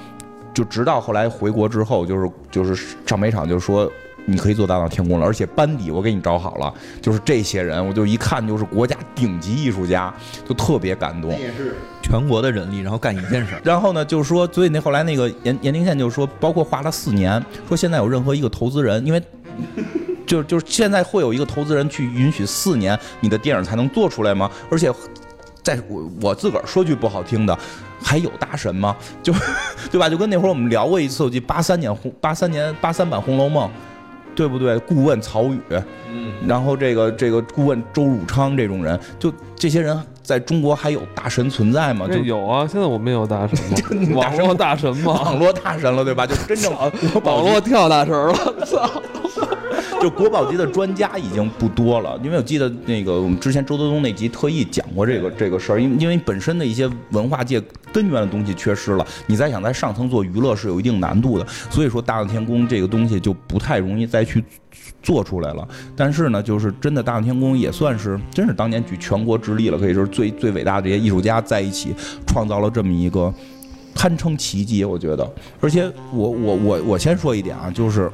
[0.53, 3.91] 就直到后来回国之后，就是就是上美厂就说。
[4.25, 10.13] 你可以做大闹天宫了，而且班底我给你找好了，就是这些人，我就一看就是国家顶级艺术家，
[10.47, 11.31] 就特别感动。
[11.31, 13.61] 也是全国的人力，然后干一件事儿。
[13.65, 19.21] 然后呢，就是说，所以那后来那个严严定宪就说，包括花了四年，说现在有任何一个投资人，因为
[20.25, 24.49] 就就是现在会有一个投资人去允许四年你的电影才能做出来吗？
[24.71, 24.91] 而且
[25.61, 27.57] 在我我自个儿说句不好听的。
[28.05, 28.93] 还有大神吗？
[29.23, 29.33] 就
[29.89, 30.09] 对吧？
[30.09, 33.65] 就跟那会儿我们聊过一次，我记八三年红八三年八三版《红楼梦》，
[34.35, 34.77] 对不对？
[34.79, 35.59] 顾问曹禺，
[36.11, 42.07] 嗯，然后这个这个顾问周汝昌这种人，就这些人在中国还有大神存在吗？
[42.07, 43.57] 就有啊，现在我们也有 大神
[44.11, 44.21] 吗？
[44.21, 45.13] 网络大神吗？
[45.13, 46.25] 网络大神了，对吧？
[46.25, 46.71] 就真正
[47.23, 48.33] 网络跳大神了，
[48.65, 48.89] 操！
[50.03, 57.61] 就国宝级的专家已经不多了，因为我记得那个我们之前周德东那集特意讲过这个这个事儿，因因为本身的一些文化界
[57.93, 64.43] 根源的东西缺失了，你再想在上层做娱乐是有一定难度的，所以说大闹天宫这个东西就不太容易再去
[65.01, 65.65] 做出来了。
[65.95, 71.95] 但是呢，就是真的大闹天宫也算是真是当年举全国之力了，可以说是最最伟大的这些艺术家在一起
[72.27, 73.33] 创造了这么一个。
[73.95, 75.33] 堪称奇迹，我觉得。
[75.61, 78.11] 而且我我我我先说一点啊，就是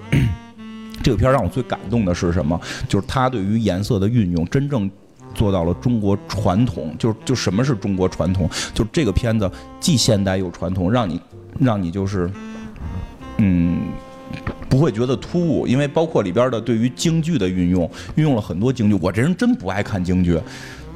[1.04, 2.60] 这个片儿让我最感动的是什么？
[2.88, 4.90] 就是它对于颜色的运用，真正
[5.34, 6.96] 做到了中国传统。
[6.98, 8.50] 就就什么是中国传统？
[8.74, 11.20] 就这个片子既现代又传统，让你
[11.60, 12.30] 让你就是
[13.38, 13.80] 嗯。
[14.70, 18.96] 不会觉得突兀，因为包括里边的对于京剧的运用，运用了很多京剧。
[19.02, 20.40] 我这人真不爱看京剧，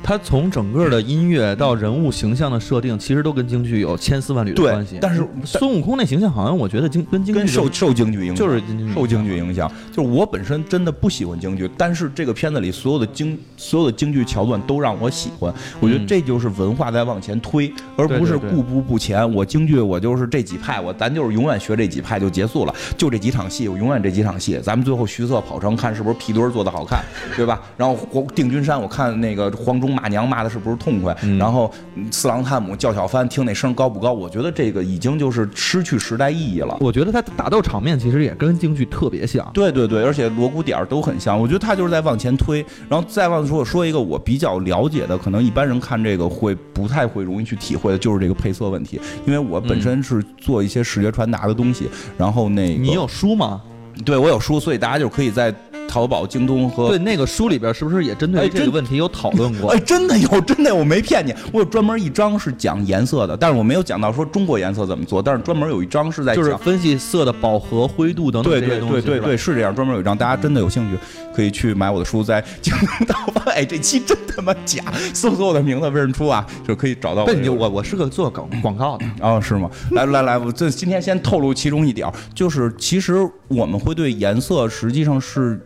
[0.03, 4.97] 它从整个的音乐到人物形象的设定，其实都跟京剧有千丝万缕的关系。
[5.01, 8.61] 但是孙悟空那形象好像我觉得京跟京剧跟受受京剧影响，就是
[8.93, 9.71] 受京剧影响。
[9.91, 15.53] 就是我本身真的不喜欢京剧，但是这个片子里所有的京所有的京剧桥段都让我喜欢。
[15.79, 19.31] 我觉得嗯这就是文化在往前推，而不是固步不前。
[19.33, 24.59] 我京剧我就是这几派，我咱就是永远学这几派就结束了，就这几场戏，我永远这几场戏。
[24.61, 27.01] 咱们最后徐策跑成看是不是皮墩儿做的好看，
[27.37, 27.61] 对吧？
[27.77, 31.15] 然后黄定军山，我看那个黄忠骂娘骂的是不是痛快？
[31.23, 34.12] 嗯然后嗯四郎探母叫小帆，听那声高不高？
[34.12, 36.77] 我觉得这个已经就是失去时代意义了。
[36.79, 39.49] 我觉得他打斗场面其实也跟京剧特别像。
[39.53, 53.62] 对对对，而且锣鼓点儿都很像，我觉得他就是在往前推，然后再往说我说一个我比较了解的，可能一般人看这个会不太会容易去体会的，就是这个配色问题，因为我本身是做一些视觉传达的东西，然后那个你有书吗？
[54.03, 55.53] 对我有书，所以大家就可以在
[55.87, 59.79] 淘宝、京东和对，那个书里边是不是也针对这个问题有讨论过哎，？
[59.79, 68.95] 真的有， 真的，我没骗你，我有专门一章是讲颜色的，但是我没有讲到说中国颜色怎么做，但是专门有一章是在讲就是分析色的饱和、灰度等等对对这些东西。
[68.95, 70.97] 是吧对对对，是这样，专门有一张，大家真的有兴趣
[71.35, 73.41] 可以去买我的书，在京东淘宝。
[73.53, 77.33] 哎，这期真他妈假，搜索我的名字魏仁初啊，就可以找到我。
[77.53, 79.69] 我我是个做广广告的， 哦，是吗？
[79.91, 83.15] 来来来，我这今天先透露其中一点儿，就是其实
[83.47, 85.59] 我们会对颜色实际上是。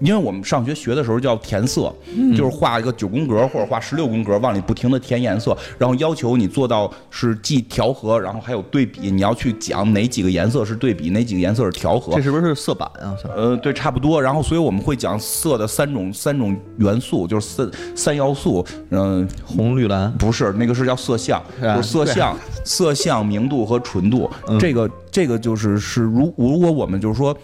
[0.00, 1.92] 因为我们上学学的时候叫填色，
[2.36, 12.22] 就是画一个九宫格或者画十六宫格，往里不停的填颜色，然后要求你做到是既调和，然后还有对比，你要去讲哪几个颜色是对比，哪几个颜色是调和这。
[12.22, 13.16] 是不是色板啊？
[13.34, 14.20] 呃，对，差不多。
[14.20, 18.64] 然后，所以我们会讲色的三种三种元素，就是三三要素。
[18.90, 20.12] 嗯、红、绿、蓝。
[20.18, 24.30] 不是，那个是叫色相，就是色相、色相、明度和纯度。
[24.48, 27.36] 嗯这个这个就是是如如果我们就是说。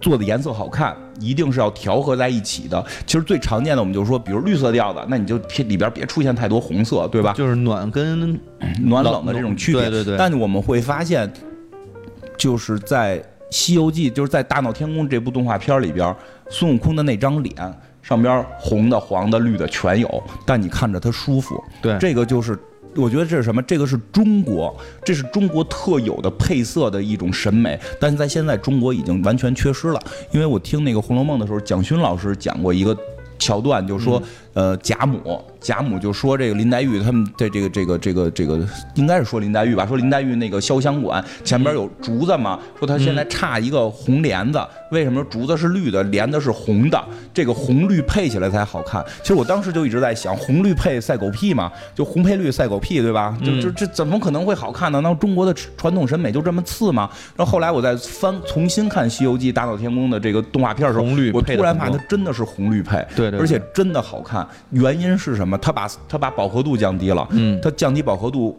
[0.00, 2.84] 做的颜色好看，一定是要调和在一起的。
[3.06, 7.32] 其实最常见的，我们就是说，比如绿色调的，那你就别里边别出现太多红色，对吧？
[7.32, 8.38] 就是暖跟
[8.80, 9.82] 暖冷的这种区别。
[9.82, 11.32] 对对对但我们会发现，
[12.36, 13.18] 就是在
[13.50, 16.14] 《西游记》，就是在《大闹天宫》这部动画片里边，
[16.50, 17.54] 孙悟空的那张脸
[18.02, 21.62] 上边红的、黄的、绿的全有，但你看着他舒服。
[21.80, 22.58] 对这个就是。
[22.96, 23.62] 我觉得这是什么？
[23.62, 30.00] 这个是中国，这是中国特有的配色的一种审美，但是在现在中国已经完全缺失了。
[30.32, 32.96] 因为我听那个《红楼梦》的时候，蒋勋老师讲过一个
[33.38, 34.22] 桥段，就是说，
[34.54, 38.60] 呃，贾母，贾母就说这个林黛玉他们的这个这个这个这个，
[38.94, 44.60] 应该是说林黛玉吧，说林黛玉那个潇湘馆前边有竹子嘛，说她现在差一个红帘子，
[44.92, 47.04] 为什么竹子是绿的，帘子是红的？
[47.32, 49.04] 这个红绿配起来才好看。
[49.22, 53.36] 其实我当时就一直在想，红绿配赛狗屁嘛，就红配绿赛狗屁，对吧？
[53.44, 55.00] 就这这怎么可能会好看呢？
[55.00, 57.10] 那中国的传统审美就这么次吗？
[57.36, 64.43] 然后后来我在翻重新看《西游记》《大闹天宫》的这个动画片的时候，我突然发现它真的是红绿配，对对对而且真的好看。
[64.70, 65.56] 原因是什么？
[65.58, 68.56] 它把它把饱和度降低了，嗯它降低饱和度，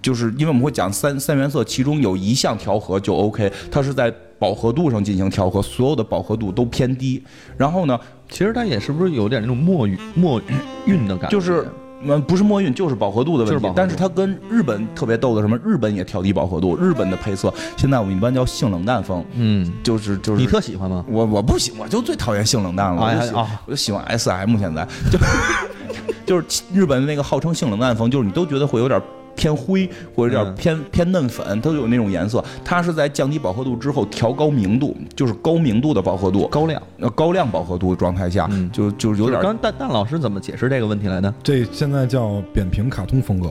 [0.00, 7.22] 就是因为我们会讲三三原色，其中有一项调和就 OK，它是在饱和度上进行调和，所有的饱和度都偏低。
[7.56, 10.40] 然后呢，其实它也是不是有点那种墨韵墨
[10.86, 11.36] 韵的感觉？
[11.36, 11.66] 就是
[12.02, 15.56] 嗯，不是墨韵，就是饱和度的问题但是它跟日本特别逗的什么？
[15.64, 21.04] 日本也调低饱和度，日本的配色现在我们一般叫性冷淡风，嗯，就是就是你特喜欢吗？
[21.08, 25.18] 我我不喜，我就最讨厌性冷淡了，我就喜哎啊我就喜欢 S M，现在 就
[26.26, 29.00] 就是日本的那个号称性冷淡风，就是你都觉得会有点
[29.36, 32.42] 偏灰或者有点嗯偏、偏嫩粉，都有那种颜色。
[32.64, 36.82] 它是在降低饱和度之后调高明度，就是高明度的饱和度，高亮。
[36.98, 41.32] 呃高亮饱和度的状态下，嗯就就是有点刚蛋蛋老师怎么解释这个问题来的？
[41.42, 43.50] 这现在叫扁平卡通风格，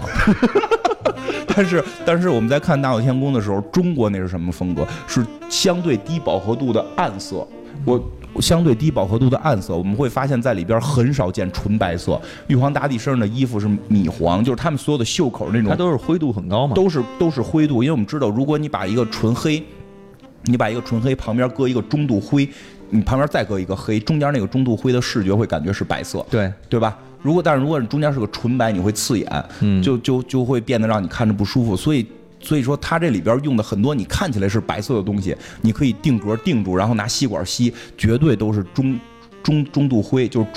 [1.55, 4.85] 但是，但是我们在看《大闹天宫》的时候，中国那是什么风格？
[5.07, 7.47] 是相对低饱和度的暗色。
[7.85, 8.01] 我
[8.41, 12.19] 相对低饱和度的暗色，我们会发现在里边很少见纯白色。
[12.47, 16.73] 玉皇大帝身上的衣服是米黄，就是他们所有的袖口那种它都是灰度很高嘛？
[16.75, 19.63] 都是都是灰度，因为我们知道，如果你把一个纯黑，
[20.43, 22.47] 你把一个纯黑旁边搁一个中度灰，
[22.89, 26.97] 你旁边再搁一个黑，中间那个中度灰的视觉会感觉是白色，对，对吧？
[27.21, 31.75] 如果但是如果你中间是个纯白，你会刺眼，嗯就就就会变得让你看着不舒服。
[31.75, 32.05] 所以
[32.45, 38.99] 所以说它这里边用的很多你看起来是白色的东西，你可以定格定住，然后拿吸管吸，绝对都是中
[39.41, 40.47] 中中度灰，就是。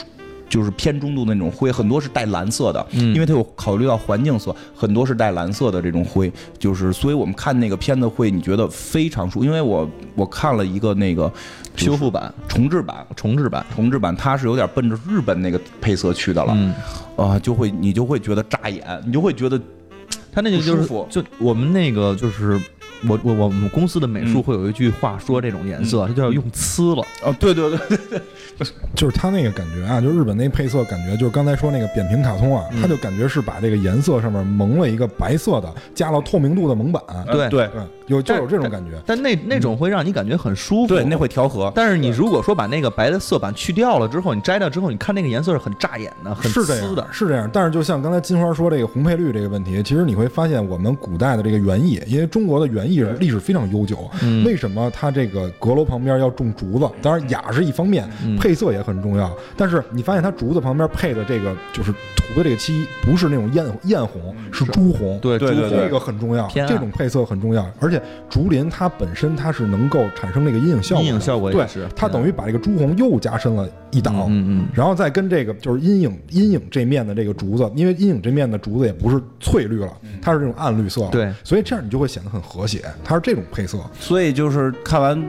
[0.50, 11.30] 就是偏中度的那种灰，很多是带蓝色的，嗯因为它有考虑到环境色，很多是带蓝色的这种灰，就是所以我们看那个片子会你觉得非常舒服，因为我我看了一个那个
[11.76, 13.62] 修复版、重制版，重制版。
[13.76, 16.74] 重制版它是有点奔着日本那个配色去的了，嗯，
[17.14, 19.60] 啊，就会你就会觉得扎眼，你就会觉得
[20.38, 22.60] 它那个就是就我们那个就是
[23.06, 27.02] 我我我们公司的美术嗯会有一句话说这种颜色，它叫用呲了。
[27.24, 28.20] 哦，对对对对对，
[28.96, 39.00] 就是它那个感觉啊，就日本那配色感觉，就是刚才说那个扁平卡通啊，嗯它就感觉是把这个颜色上面蒙了一个白色的，加了透明度的蒙版，对对对，有就有这种感觉。
[39.06, 40.88] 但那那种会让你感觉很舒服。
[40.88, 41.70] 对，那会调和。
[41.74, 47.06] 但是你如果说把那个白的色板去掉了之后，你摘掉之后，你看那个颜色是很扎眼的，很是的样，。
[47.12, 47.48] 是这样。
[47.52, 54.44] 但是就像刚才金花说这个红配绿这个问题，其实你会发现我们古代的这个园艺，因为中国的园艺历史非常悠久，嗯。
[54.44, 56.88] 为什么它这个阁楼旁边要种竹子？
[57.02, 58.36] 当然雅是一方面，嗯。
[58.36, 59.30] 配色也很重要。
[59.56, 65.18] 但是你发现它竹子旁边配的这个就是涂的这个漆，不是那种艳艳红，是朱红。
[65.20, 83.78] 对对对对这个很重要，这种配色很重要，而且竹林它本身它是能够产生那个阴影效果的，阴影效果对是，它等于把这个朱红又加深了一档，嗯嗯然后再跟这个就是阴影阴影这面的这个竹子，因为阴影这面的竹子也不是翠绿了，它是这种暗绿色，对，所以这样你就会显得很和谐，它是这种配色。
[83.98, 85.18] 所以就是看完《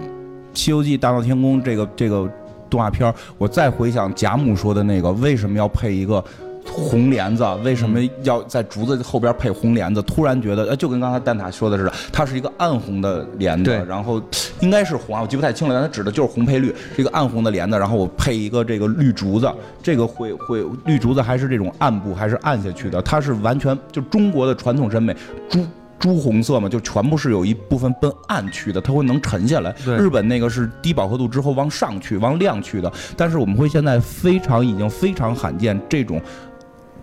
[0.54, 2.30] 西游记》大闹天宫这个这个
[2.70, 6.24] 动画片，我再回想贾母说的那个为什么要配一个。
[6.72, 10.00] 红帘子为什么要在竹子后边配红帘子？
[10.04, 14.22] 突然觉得，呃，就跟刚才蛋挞说的似的，它是一个暗红的帘子，然后
[14.60, 23.02] 应该是红啊，我记不太清了，但它指的就是红配绿，是一个暗红的帘子，然后我配一个这个绿竹子，这个会会绿竹子还是这种暗部还是暗下去的？
[23.02, 25.16] 它是完全就中国的传统审美，
[25.50, 25.66] 朱
[26.00, 29.76] 朱红色嘛，就全部是有一部分奔暗去的，它会能沉下来。
[29.86, 36.22] 日本那个是低饱和度之后往上去、往亮去的，但是我们会现在非常已经非常罕见这种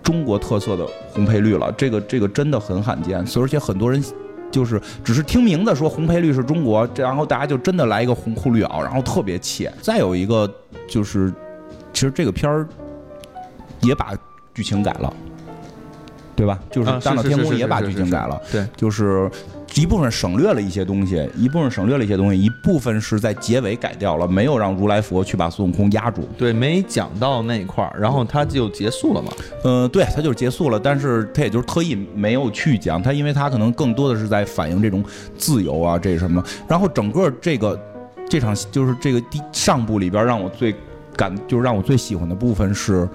[0.03, 4.03] 中国特色的红配绿了，这个这个真的很罕见，所以而且很多人。
[4.49, 9.71] 就是只是听名字说红配绿是中国，这然后大家就真的来一个红裤绿袄，然后特别切。
[9.83, 10.49] 再有一个
[10.89, 11.35] 就是，
[11.93, 12.67] 其实这个片儿
[13.83, 14.15] 也把
[14.55, 15.13] 剧情改了，
[16.37, 16.59] 对吧？
[16.71, 19.29] 就是啊《大闹天宫》也把剧情改了，对，就是
[19.75, 26.29] 一部分省略了一些东西，一部分省略了一些东西，一部分是在结尾改掉了，没有让如来佛去把孙悟空压住。
[26.37, 29.33] 对，没讲到那一块儿，然后他就结束了嘛。
[29.65, 35.03] 嗯，对，他就结束了，但是他也就是特意没有去讲他，因为他可能更多的是在反映这种
[35.37, 36.43] 自由啊，这什么。
[36.69, 37.81] 然后整个这个
[38.29, 40.75] 这场就是这个第上部里边让我最
[41.17, 43.09] 感就是让我最喜欢的部分是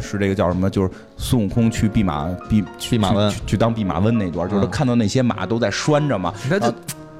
[0.00, 0.70] 是这个叫什么？
[0.70, 6.74] 就是孙悟空去弼马弼弼马温去当弼马温那段，就是看到那些马都在拴着嘛，他就啊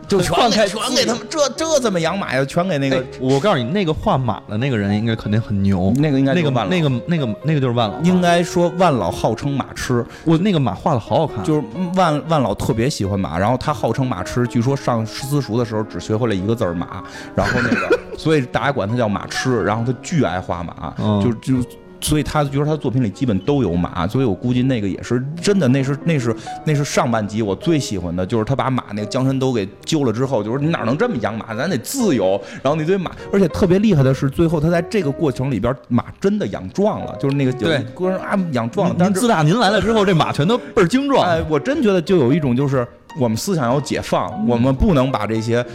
[0.08, 2.44] 就全给全给他们这这怎么养马呀？
[2.44, 5.92] 全给那个哎我告诉你，那个画马的那个人应该肯定很牛。
[5.96, 11.62] 那个应该那个就是万老那个那个那个就是万老，应该说万老号称马痴，我那个马画的好好看，就是
[11.94, 17.02] 万万老特别喜欢马，然后他号称马痴，据说上私塾的时候只学会了一个字儿马，
[17.34, 21.32] 然后那个， 所以大家管他叫马痴，然后他巨爱画马，嗯就
[21.62, 21.68] 就。
[22.06, 26.34] 所以他觉得他作品里基本都有马，所以我估计那个也是真的，那是那是
[26.64, 32.40] 那是上半集我最喜欢的，就是他把马那个江山都给揪了之后，就是你哪能这么养马，咱得自由。
[32.62, 41.28] 然后那堆马，而且特别厉害的是，最后他在这个过程里边，马真的养壮了，就是那个有对一个人啊养壮了，但是自打您来了之后，这马全都倍儿精壮。
[41.28, 42.86] 哎，我真觉得就有一种就是
[43.18, 45.66] 我们思想要解放，我们不能把这些。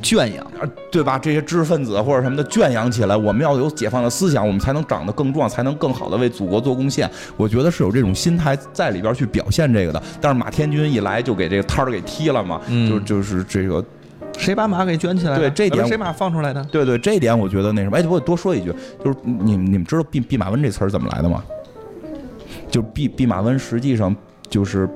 [0.00, 1.18] 圈养，呃对吧？
[1.18, 7.10] 这些知识分子或者什么的圈养起来，我们要有解放的思想，我们才能长得更壮，才能更好的为祖国做贡献。
[7.36, 10.02] 我觉得是有这种心态在里边去表现这个的。
[10.20, 13.84] 但是马天军一来就给这个摊儿给踢了嘛，嗯就就是这个，
[14.38, 15.38] 谁把马给圈起来了？
[15.38, 16.62] 对这点呃谁把马放出来的？
[16.64, 17.96] 对对，这一点我觉得那什么。
[17.96, 18.72] 哎，我多说一句，
[19.04, 21.42] 就是你们你们知道弼弼马温这词儿怎么来的吗？
[22.70, 24.14] 就是弼弼马温实际上
[24.48, 24.88] 就是。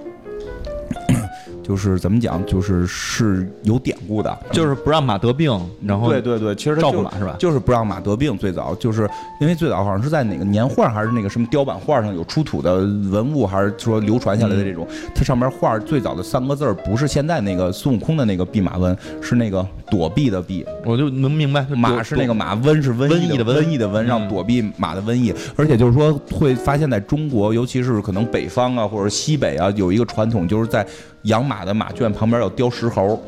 [1.67, 5.51] 就是怎么讲，就是是有典故的，就是不让马得病，
[5.85, 7.35] 然后对对对，其实照顾马是吧？
[7.41, 8.39] 就是不让马得病。
[8.39, 9.09] 最早就是
[9.41, 25.33] 因为最早好像是在哪个年画还是那个什么雕版画上有出土的文物，还是说流传下来的这种，它上面画最早的三个字儿不是现在那个孙悟空的那个弼马温，是那个躲避的避，我就能明白，马是那个马，瘟是瘟疫的瘟瘟疫的瘟，让嗯躲避马的瘟疫。
[25.57, 30.87] 而且就是说，会发现在中国，尤其是可能北方啊或者西北啊，有一个传统，就是在
[31.23, 33.23] 养马的马圈旁边要雕石猴。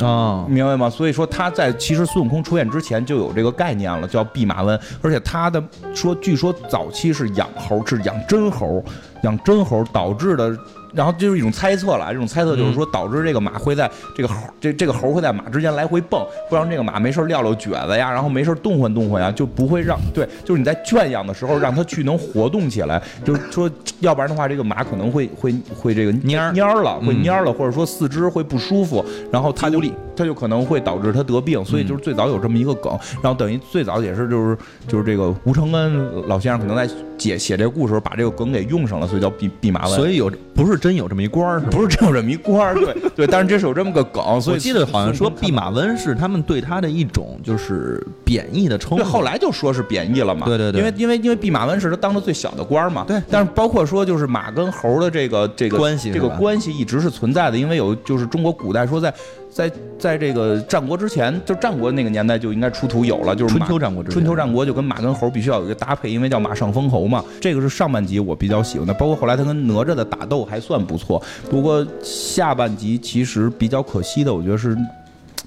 [0.00, 0.88] 啊，明白吗？
[0.88, 5.62] 所以说他在其实孙悟空出现之前就有这个概念了，叫弼马温，而且他的
[5.94, 8.82] 说，据说早期是养猴，是养真猴，
[9.22, 10.56] 养真猴导致的。
[10.92, 23.70] 然后就是一种猜测了，这种猜测就是说导致这个马会在这个猴这这个猴会在马之间来回蹦，会让这个马没事撂撂蹶子呀，然后没事动换动换呀，就不会让对，就是你在圈养的时候让它去能活动起来，就是说
[24.00, 29.80] 要不然的话这个马可能会会会这个蔫蔫了，会嗯蔫儿了，或者说四肢会不舒服，然后它就
[30.16, 39.96] 它就可能会导致它得病，所以就是最早有这么一个梗，然后等于最早也是就是就是这个吴承恩老先生可能在写写这个故事时候把这个梗给用上了，所以叫弼弼马温。
[39.96, 40.30] 所以有
[40.60, 48.96] 不是真有这么一官儿，不是真有这么一官儿，对 对，但是这是有这么个梗，所以我记得好像说弼马温是他们对他的一种就是贬义的称呼。
[48.96, 50.44] 对，后来就说是贬义了嘛。
[50.44, 53.04] 对对对因为因为因为弼马温是他当的最小的官儿嘛。
[53.08, 59.12] 对但是包括说就是马跟猴的这个这个关系这个关系一直是存在的，因为有就是中国古代说在
[59.50, 67.24] 在在这个战国之前，就战国那个年代就应该出土有了，就是春秋战国之前春秋战国就跟马跟猴必须要有一个搭配，因为叫马上封侯嘛。
[67.40, 71.20] 这个是上半集我比较喜欢的，包括后来他跟哪吒的打斗还算不错。
[71.50, 74.76] 不过下半集其实比较可惜的，我觉得是。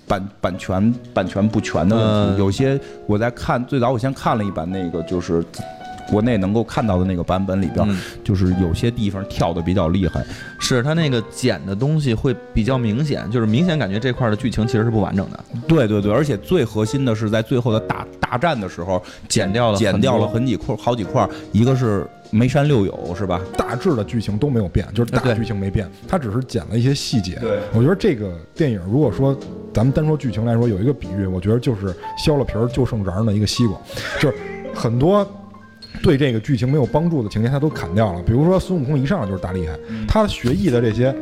[0.05, 2.77] 版版权版权不全的问题，嗯有些
[3.07, 5.43] 我在看最早我先看了一版那个就是
[6.13, 10.23] 国内能够看到的那个版本里边，嗯就是有些地方跳的比较厉害。
[10.59, 23.41] 是它那个剪的东西会比较明显，就是明显感觉这块儿的剧情其实是不完整的，对对对，而且最核心的是在最后的大大战的时候剪掉了剪掉了很很几块好几块，一个是梅山六友是吧？
[23.57, 27.35] 大致的剧情都没有变，就是大剧情没变，它只是剪了一些细节。
[27.41, 29.35] 对我觉得这个电影如果说
[29.73, 33.77] 咱们单说剧情来说，有一个比喻，我觉得就是削了皮儿就剩瓤儿的一个西瓜，
[34.19, 34.35] 就是
[34.73, 35.27] 很多。
[36.01, 38.21] 对这个剧情没有帮助的情节，他都砍掉了。
[38.23, 39.77] 比如说孙悟空一上来就是大厉害，
[40.07, 41.13] 他学艺的这些，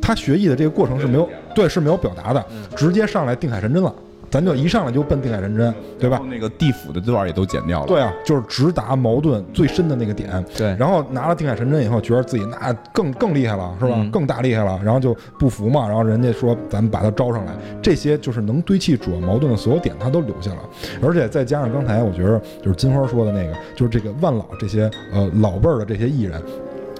[0.00, 2.44] 他学艺的这个过程是没有对是没有表达的，
[2.76, 3.94] 直接上来定海神针了，
[4.30, 6.20] 咱就一上来就奔定海神针，对吧？
[6.30, 7.86] 那个地府的段儿也都剪掉了。
[7.86, 10.44] 对啊，就是直达矛盾最深的那个点。
[10.56, 13.94] 对然后拿了定海神针以后，觉得自己那更更厉害了，是吧？
[13.96, 15.86] 嗯更大厉害了，然后就不服嘛。
[15.86, 17.52] 然后人家说咱们把他招上来，
[17.82, 20.60] 这些就是能堆砌主要矛盾的所有点，他都留下了。
[21.02, 26.40] 而且再加上刚才我觉得就是金花说的那个，就是这个万老这些呃老辈儿的这些艺人。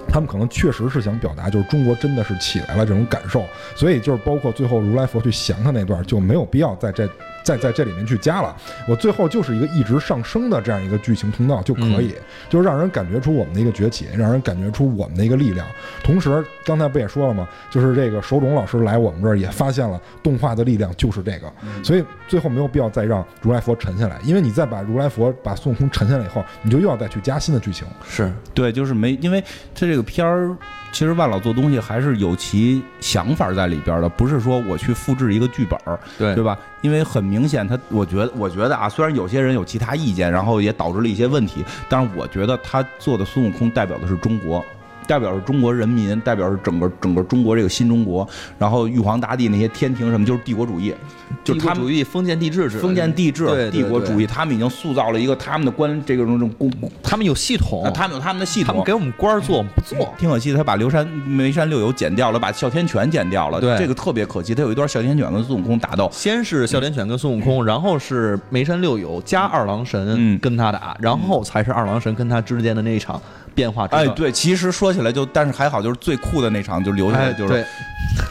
[0.09, 3.45] 他们可能确实是想表达，就是中国真的是起来了这种感受，
[3.77, 7.09] 所以就是包括最后如来佛去降他那段，就没有必要在这
[7.49, 8.55] 在在这里面去加了。
[8.87, 12.15] 我最后就是一个一直上升的这样一个剧情通道就可以，
[12.51, 15.67] 就是让人感觉出我们的一个崛起，让人感觉出我们的一个力量。
[16.05, 17.49] 同时，刚才不也说了吗？
[17.71, 21.51] 就是这个手冢老师来我们这儿也发现了动画的力量就是这个，
[21.83, 27.87] 所以最后没有必要再让如来佛沉下来，因为你再把如来佛把孙悟空沉下来以后，你就又要再去加新的剧情。
[28.07, 29.41] 是对，就是没，因为
[29.75, 30.55] 他这个片儿，
[30.91, 35.79] 其实万老做东西还是有其想法在里边的，不是说我去复制一个剧本，
[36.19, 36.59] 对对吧？
[36.81, 44.65] 因为很明显，他我觉得，我觉得啊，虽然有些人有其他意见，然后也导致了一些问题，但是我觉得他做的孙悟空代表的是中国。
[45.09, 48.29] 代表是中国人民，代表是整个整个中国这个新中国。
[48.59, 50.95] 然后玉皇大帝那些天庭什么，就是帝国主义，
[51.43, 56.71] 就帝他们国主义、封建帝制是封建帝制、帝国主义，他们已经塑造了一个他们的官这个这种公，
[57.03, 58.85] 他们有系统啊，他们有他们的系统他们。
[58.85, 60.15] 给我们官儿做，我们不做。
[60.19, 64.55] 挺可惜，他把刘山眉山六友剪掉了，把哮天犬剪掉了，对这个特别可惜。
[64.55, 73.21] 他有一段哮天犬跟孙悟空打斗，先是哮天犬跟孙悟空，然后是眉山六友加二郎神嗯跟他打，然后才是二郎神跟他之间的那一场
[73.59, 77.65] 变化哎，对，其实说起来就，但是还好，就是最酷的那场就留下来，哎，就是对，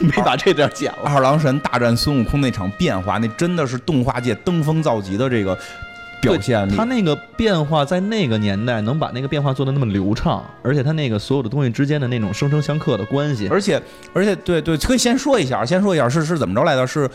[0.08, 0.98] 没把这点剪了。
[1.04, 5.54] 二郎神大战孙悟空那场变化，那真的是动画界登峰造极的这个
[6.22, 6.74] 表现力。
[6.74, 13.82] 他那个变化在那个年代能把那个变化做的那么流畅，而且他那个所有的东西之间的那种生生相克的关系，而且
[14.14, 16.86] 而且对对，可以先说一下，先说一下是是怎么着来的？
[16.86, 17.06] 是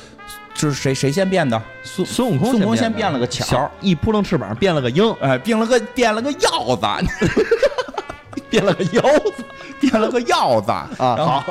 [0.54, 1.60] 是谁谁先变的？
[1.84, 6.86] 孙孙悟空孙悟空先先变了个巧儿，一扑棱翅膀变了个鹰，哎，变了个变了个鹞子，
[8.54, 9.44] 变了个腰子
[9.80, 11.44] 变了个腰子啊好，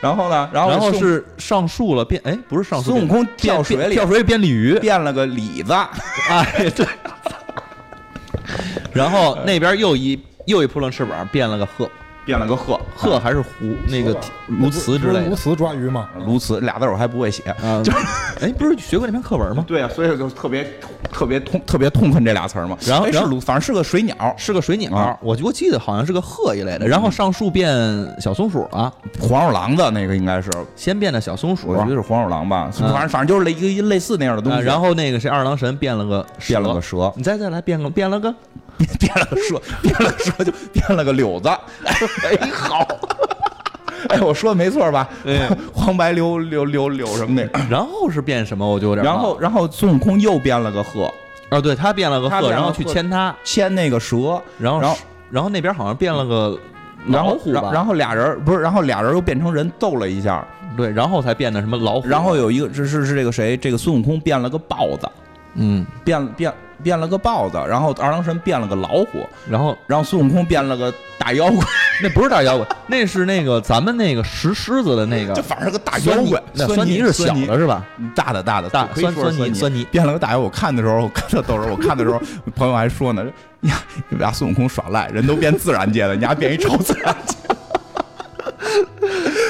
[0.00, 0.48] 然后呢？
[0.50, 5.74] 然后然后是上树了变哎不是上树，孙悟空变跳水里变跳水里变鲤鱼，变了个李子，
[6.30, 6.86] 哎对，
[8.94, 11.90] 然后那边又一又一扑棱翅膀变了个鹤，
[12.28, 13.48] 变了个鹤，鹤还是狐
[13.86, 14.12] 那个
[14.50, 15.30] 鸬鹚之类的。
[15.30, 17.42] 鸬鹚抓鱼吗，鸬鹚俩字儿我还不会写。
[17.62, 17.98] 啊， 就是
[18.42, 19.64] 哎不是学过那篇课文吗？
[19.66, 20.70] 对啊，所以我就特别
[21.10, 22.76] 特别痛特别痛恨这俩词儿嘛。
[22.86, 25.16] 然后然后鸬反正是个水鸟，是个水鸟，啊。
[25.22, 27.74] 我我记得好像是个鹤一类的，然后上树变
[28.20, 31.68] 小松鼠了，黄鼠狼的那个应该是，先变的小松鼠。
[31.68, 34.58] 我，觉得是黄鼠狼吧，反正反正就是类一个类似那样的东西。
[34.58, 38.34] 啊然后那个谁二郎神变了个变了个，蛇，你再再来变个变了个，
[38.98, 41.48] 变了个蛇， 变了个蛇就变了个柳子。
[41.48, 42.86] 哎，好。
[44.10, 45.08] 哎，我说的没错吧？
[45.24, 45.40] 对
[45.74, 47.50] 黄白柳柳柳柳什么的。
[47.68, 51.12] 然后是变什么我就有点然后，然后孙悟空又变了个鹤，
[51.50, 54.96] 哦对他变了个鹤，然后去牵他，牵那个蛇，然后然后
[55.30, 56.56] 然后那边好像变了个
[57.06, 65.08] 老虎吧，然然后俩人不是，然后俩人又变成人斗了一下，对，然后才变的什么老虎，然后有一个这是是这个谁，这个孙悟空变了个豹子，
[65.54, 71.64] 嗯，变变变了个豹子，然后二郎神变了个老虎，然后然后孙悟空变了个大妖怪，
[72.02, 76.40] 那不是大妖怪，那是那个咱们那个石狮子的那个就反正是个大妖怪。
[76.52, 77.84] 那酸酸泥是小的是吧？
[78.14, 80.38] 大的大的大酸酸泥酸泥变了个大妖。
[80.38, 82.20] 我看的时候，我看特逗人，我看的时候，
[82.54, 83.24] 朋友还说呢，
[83.62, 83.74] 呀，
[84.08, 87.36] 你们家孙悟空耍赖，人都变自然界的，你还变一超自然界。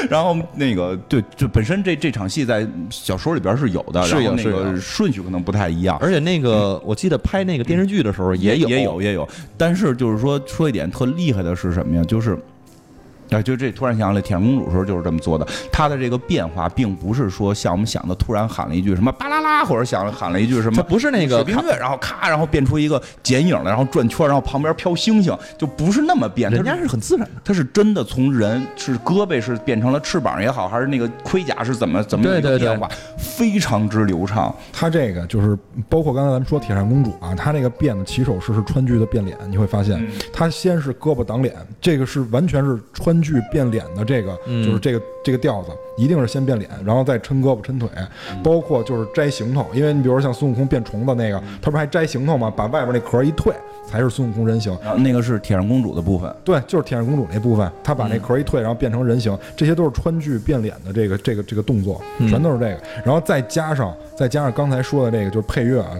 [0.10, 5.96] 然后那个对，就本身这这场戏在小说里边是有的，是有是然后那个顺序可能不太一样。
[6.00, 12.04] 而且那个我记得拍那个电视剧的时候也有也有也有，但是就是说说一点特厉害的是什么呀？
[12.04, 12.38] 就是。
[13.30, 15.46] 啊，就这突然想起来，铁扇公主时候就是这么做的。
[15.70, 26.50] 她的这个变化，并不是说像我们想的，突然喊了一句什么巴啦啦，或者想喊了一句什么，它不是那个水冰月，然后咔，然后变出一个剪影来，然后转圈，然后旁边飘星星，就不是那么变。
[26.50, 27.40] 人家它是是很自然的。
[27.44, 34.54] 它是真的从人是胳膊是变成了翅膀也好，还是那个盔甲是怎么怎么一个对对对变化，非常之流畅。
[34.72, 35.56] 他这个就是
[35.88, 47.88] 包括刚才咱们说铁扇公主啊，她那个变的起手式是川剧的变脸，你会发现，嗯她先是胳膊挡脸，这个是完全是川剧变脸的这个，嗯就是这个这个调子，一定是先变脸，然后再抻胳膊抻腿，
[48.42, 52.52] 包括就是摘行头，因为你比如说像孙悟空变虫子那个，他不是还摘行头吗？
[52.54, 53.52] 把外边那壳一退，
[53.86, 54.76] 才是孙悟空人形。
[54.82, 62.78] 然后那个是铁扇公主的部分，对，就是铁扇公主那部分，他把嗯那壳一退，然后变成人形，这些都是川剧变脸的这个这个这个动作，嗯全都是这个。
[63.04, 65.90] 然后再加上再加上刚才说的这个，就是配乐啊，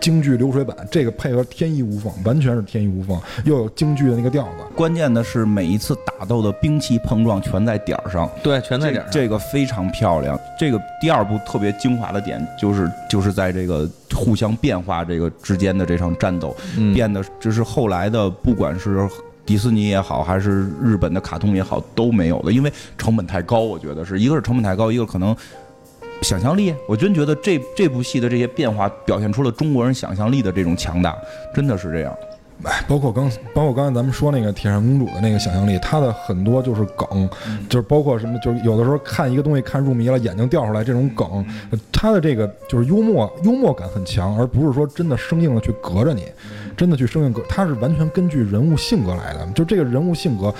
[0.00, 4.50] 京剧流水版，这个配合天衣无缝，完全是天衣无缝，又有京剧的那个调子。
[4.74, 8.28] 关键的是每一次打斗的兵器碰撞全在点儿上。
[8.42, 10.38] 对，全这这个非常漂亮。
[10.58, 19.08] 这个第二部特别精华的点就是就是在这个互相变化这个之间的这场战斗，嗯变得就是后来的不管是。
[19.44, 23.58] 迪士尼也好，还是日本的卡通也好，都没有的，因为成本太高。
[23.58, 25.36] 我觉得是一个是成本太高，一个可能
[26.22, 26.72] 想象力。
[26.86, 31.18] 我真觉得这这部戏的这些变化，表现出了中国人想象力的这种强大，
[31.52, 32.16] 真的是这样。
[32.64, 37.28] 哎，包括刚包括刚才咱们说那个铁扇公主的那个想象力，她的很多就是梗，
[37.68, 41.44] 就是包括什么，就是有的时候看一个东西看入迷了，眼睛掉出来这种梗，
[41.90, 46.24] 她的这个就是幽默幽默感很强，而不是说真的生硬的去隔着你，
[46.76, 50.54] 真的去生硬隔，她是完全根据人物性格来的，就这个人物性格。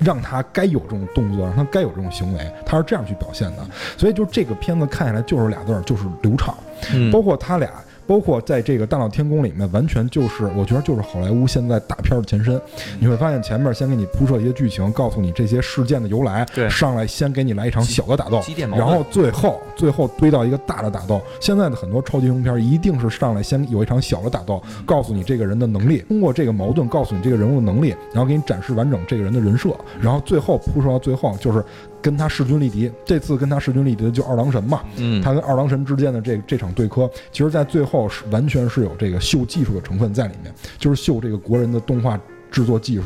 [0.00, 3.58] 让他该有这种动作，让他该有这种行为，他是这样去表现的。
[3.96, 6.52] 所以，就这个片子看下来就是俩字儿，就是流畅。
[6.92, 7.70] 嗯包括他俩，
[8.06, 12.60] 包括在这个《大闹天宫》里面，完全就是我觉得就是好莱坞现在大片的前身。
[13.00, 18.40] 你会发现前面先给你铺设一些剧情，告诉你这些事件的由来，对上来先给你来一场小的打斗
[18.78, 21.20] 然后最后最后堆到一个大的打斗。
[21.40, 31.64] 现在的很多超级英雄片一定是上来先有一场小的打斗，告诉你这个人的能力，通过这个矛盾告诉你这个人物的能力，然后给你展示完整这个人的人设，然后最后铺设到最后就是。
[32.04, 43.04] 跟他势均力敌，这次跟他势均力敌的就二郎神嘛，嗯他跟二郎神之间的这这场对磕，其实在最后是完全是有这个秀技术的成分在里面，就是秀这个国人的动画制作技术，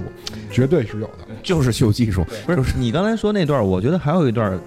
[0.50, 1.28] 绝对是有的。
[1.44, 4.60] 就是秀技术，不是你刚才说那段，我觉得还有一段，嗯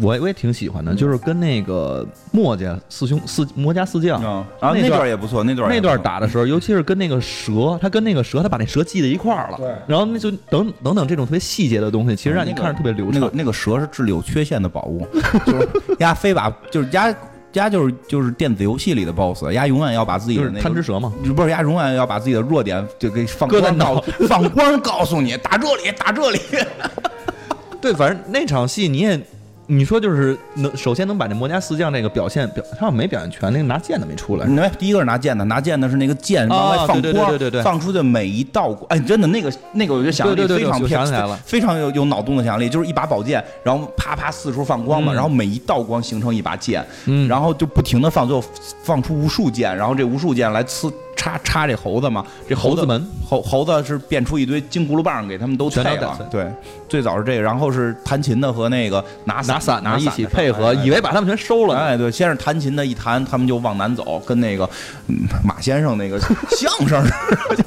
[0.00, 13.14] 我我也挺喜欢的，就是跟那个墨家四兄四魔家四将啊，那那段段也不错，那段那段打的时候，尤其是跟那个蛇，他跟那个蛇，他把那蛇系在一块儿了，对然后那就等等等这种特别细节的东西，其实让你看着特别流畅。
[13.14, 15.06] 那个那个蛇是智力有缺陷的宝物，
[15.46, 15.68] 就是
[15.98, 17.14] 鸭非把就是鸭
[17.54, 26.40] 鸭就是就是电子游戏里的 BOSS，丫永远要把自己的那个贪吃蛇嘛，不是，丫永远要把自己的弱点就给放在光告放光告诉你，打这里，打这里。
[27.80, 29.20] 对，反正那场戏你也，
[29.66, 34.46] 你说就是能首先能把这魔家四将这个表现表，他好像没表现全，那个拿剑的没出来。
[34.46, 45.14] 那第一个是拿剑的，拿剑的是那个剑往外放对对对光，对对对放出的每一道光，哎，真的那个那个，我觉得想象力非常偏想起来了非常有有脑洞的想象力，就是一把宝剑，然后啪啪四处放光嘛，嗯。
[45.14, 47.26] 然后每一道光形成一把剑，嗯。
[47.28, 48.44] 然后就不停的放，最后
[48.82, 56.50] 放出无数剑，然后这无数剑来刺插插这猴子嘛，这猴子猴子门猴猴子是变出一堆金轱辘棒给他们都退了对，
[56.88, 61.80] 最早是这个，然后是弹琴的和那个拿拿伞拿的一起配合，哎以为把他们全收了呢。
[61.80, 64.68] 哎，对，先是弹琴的一弹，他们就往南走，跟那个
[65.08, 66.18] 嗯马先生那个
[66.50, 67.64] 相声似的。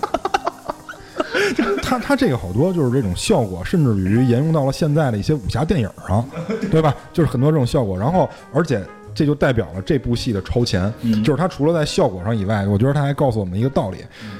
[1.82, 6.24] 他他这个好多就是这种效果，甚至于沿用到了现在的一些武侠电影上，
[6.70, 6.94] 对吧？
[7.14, 8.84] 就是很多这种效果，然后而且。
[9.18, 10.94] 这就代表了这部戏的超前，
[11.24, 13.98] 就是它除了在效果上以外，我觉得它还告诉我们一个道理，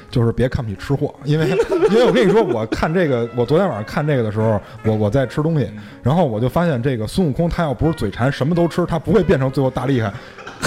[0.08, 1.48] 就是别看不起吃货，因为
[1.90, 5.68] 因为我跟你说，我看这个，我昨天晚上看这个的时候，我我在吃东西，
[6.00, 10.14] 然后我就发现这个孙悟空他要不是嘴馋，什么都吃，他不会变成最后大厉害。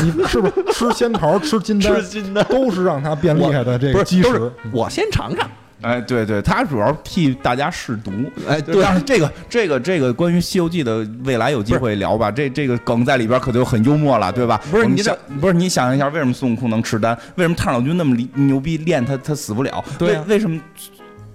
[0.03, 4.51] 你是不是吃仙桃、吃金丹、吃金丹都是让他变厉害的这个基石？
[4.74, 5.49] 我先尝尝，
[5.82, 8.11] 哎，对对，他主要替大家试毒。
[8.47, 14.61] 哎，对，但是这个这个这个关于《西游记》的未来有机会聊吧，这这个梗在里边可就很幽默了，对吧？
[14.69, 17.17] 不是你想不是你想象一下，为什么孙悟空能吃丹？
[17.36, 19.84] 为什么太上老君那么牛逼，练他他死不了？
[19.97, 20.59] 对啊为为什么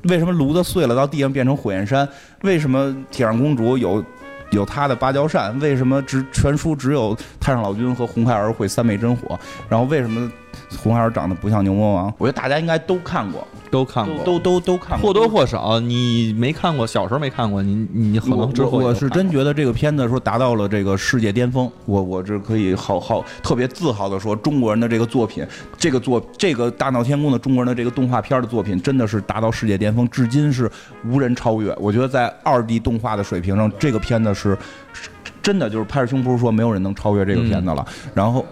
[0.05, 2.09] 为什么炉子碎了到地上变成火焰山？
[2.43, 4.05] 为什么铁扇公主有？
[4.53, 9.37] 有她的芭蕉扇，为什么只全书只有太上老君和红孩儿会三昧真火？
[9.69, 10.31] 然后为什么
[10.77, 12.13] 红孩儿长得不像牛魔王？
[12.19, 25.47] 我觉得大家应该都看过，都看过，都都都看过，或多或少，你没看过，小时候没看过，你你可能之后我我是真觉得这个片子说达到了这个世界巅峰，我我这可以好好特别自豪的说，中国人的这个作品，
[25.77, 30.71] 这个作这个大闹天宫的中国人的这个动画片的作品，真的是达到世界巅峰，至今是
[31.05, 31.75] 无人超越。
[31.81, 34.57] 我觉得在二 D 动画的水平上，这个片子是
[34.93, 35.09] 是
[35.43, 37.85] 真的就是拍着胸脯说没有人能超越这个片子了。
[38.15, 38.45] 然后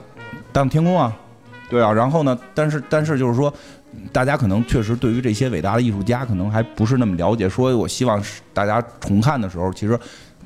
[0.53, 1.13] 大闹天宫啊，
[1.75, 3.53] 对啊，然后呢，但是但是就是说。
[4.13, 9.97] 大家可能确实对于这些伟大的艺术家可能还不是那么了解，说我希望是大家重看的时候，其实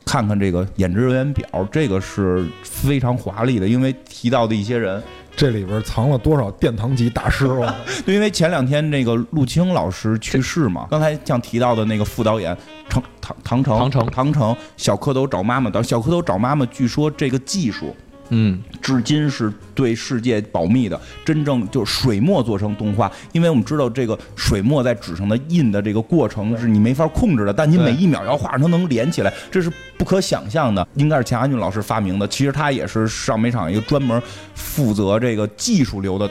[0.05, 5.03] 看看这个演职人员表，这个是非常华丽的，因为提到的一些人，
[5.35, 7.47] 这里边藏了多少殿堂级大师？
[7.47, 7.67] 我
[8.05, 12.55] 对，因为前两天那个陆青老师去世嘛，刚才像提到的那个副导演
[12.87, 17.97] 唐唐唐城唐城唐城小蝌蚪找妈妈的小蝌蚪找妈妈，据说这个技术。
[18.31, 30.87] 嗯，至今是对世界保密的，真正就是水墨做成动画，因为我们知道这个水墨在纸上的印的这个过程是你没法控制的，但你每一秒要画上它能连起来，这是不可想象的。
[30.95, 34.21] 应该是钱安俊老师发明的，其实他也是上美厂一个专门
[34.55, 36.31] 负责这个技术流的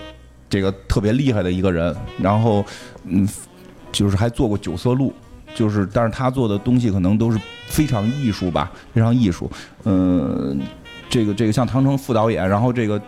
[0.49, 2.65] 这个特别厉害的一个人，然后
[3.05, 3.27] 嗯，
[3.91, 5.13] 就是还做过九色鹿。
[5.55, 9.49] 就是，但是他做的东西可能都是非常艺术吧，非常艺术。
[9.85, 10.59] 嗯、
[11.09, 13.01] 这个这个像唐城副导演，然后这个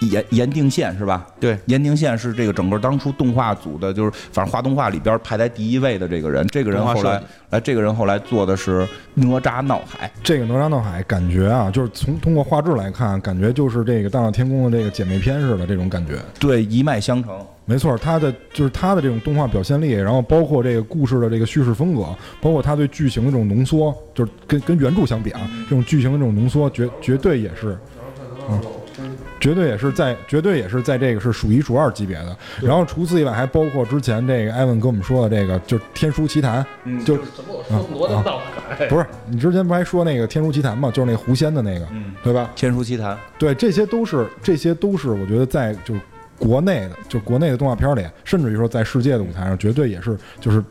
[0.00, 1.26] 严严严定宪是吧？
[1.38, 6.46] 对，严定宪是这个整个当初动画组的，就是反正画动画里边排在第一位的这个人。
[6.48, 10.10] 这个人后来动画设计，哎，这个人后来做的是哪吒闹海。
[10.22, 16.14] 这个哪吒闹海感觉啊，就是从通过画质来看，感觉就是这个大闹天宫的这个姐妹篇似的这种感觉。
[16.38, 17.38] 对，一脉相承。
[17.66, 22.04] 没错，他的就是他的这种动画表现力，然后包括这个故事的这个叙事风格，
[22.40, 27.78] 包括他对剧情的这种浓缩，就是跟跟原著相比啊，这种剧情的这种浓缩，绝绝对也是，
[28.48, 28.60] 嗯，
[29.40, 32.36] 绝对也是在绝对也是在这个是数一数二级别的。
[32.60, 38.38] 然后除此以外，还包括之前这个艾文跟我们说的这个，就是《天书奇谭》，嗯就什么我说罗的闹
[38.68, 42.50] 海，不是你之前不还说那个《天书奇谭》吗，就是那狐仙的那个，嗯，对吧？
[42.54, 43.18] 天书奇谭。
[43.38, 46.00] 对，这些都是这些都是我觉得在就是
[46.38, 50.62] 国内的，就国内的动画片里，甚至于说在世界的舞台上，绝对也是就是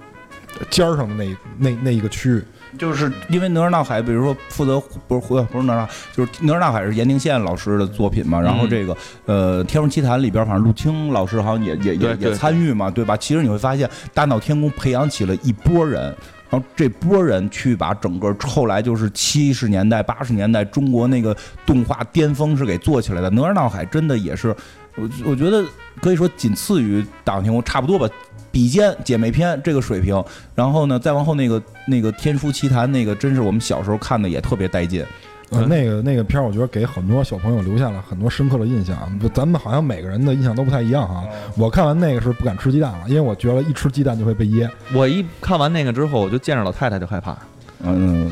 [0.69, 2.43] 尖儿上的那那那一个区域。
[2.77, 5.21] 就是因为哪吒闹海，比如说负责不是
[5.51, 8.39] 不是哪吒，就是哪吒闹海是严定宪老师的作品嘛。
[8.39, 8.95] 然后这个
[9.25, 13.17] 呃《天书奇谭》里边，反正陆青老师好像也也也也参与嘛，对吧？
[13.17, 16.15] 其实你会发现，大闹天宫培养起了一波人。
[16.51, 23.29] 然后这波人去把整个后来就是七十年代、八十年代中国那个动画巅峰是给做起来的。
[23.29, 24.55] 哪吒闹海真的也是，
[24.95, 25.63] 我我觉得
[26.01, 28.09] 可以说仅次于大闹天宫，差不多吧，
[28.51, 30.23] 比肩姐妹篇这个水平。
[30.55, 35.05] 然后呢，再往后那个那个《天书奇谭》那个，真是我们小时候看的也特别带劲。
[35.51, 38.95] 呃，嗯那个那个片儿，我觉得给很多小朋友留下了很多深刻的印象。
[39.33, 41.23] 咱们好像每个人的印象都不太一样哈。
[41.57, 44.69] 我看完那个是不敢吃鸡蛋了，因为我觉得一吃鸡蛋就会被噎。
[44.93, 47.35] 我一看完那个之后，我就见着老太太就害怕。
[47.81, 48.29] 嗯，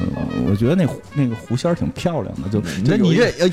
[0.48, 3.48] 我觉得那那个狐仙儿挺漂亮的，就那你这这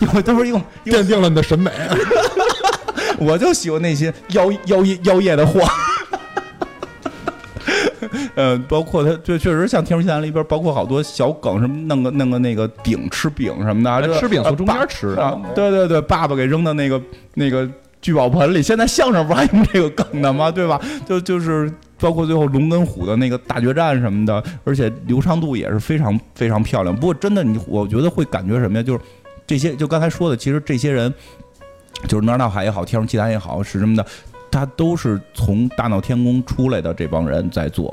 [0.14, 1.70] 有都是用用，奠定了你的审美。
[3.18, 5.60] 我就喜欢那些妖妖孽妖艳的货。
[8.34, 17.00] 呃，包括他，就确实像《天书奇谭》里边，包括好多小梗，什么弄个弄个那个饼吃饼什么的，吃饼从中间呃吃啊，对对对，爸爸给扔到那个
[17.34, 17.68] 那个
[18.00, 18.62] 聚宝盆里。
[18.62, 20.50] 现在相声不还用这个梗的吗？
[20.50, 20.80] 对吧？
[21.06, 26.94] 就就是包括最后龙跟虎的那个大决战什么的，而且流畅度也是非常非常漂亮。
[26.94, 28.82] 不过真的你，我觉得会感觉什么呀？
[28.82, 29.00] 就是
[29.46, 31.12] 这些，就刚才说的，其实这些人，
[32.08, 34.04] 就是哪吒闹海也好，天书奇谭也好，是什么的，
[34.54, 37.92] 他都是从大闹天宫出来的这帮人在做。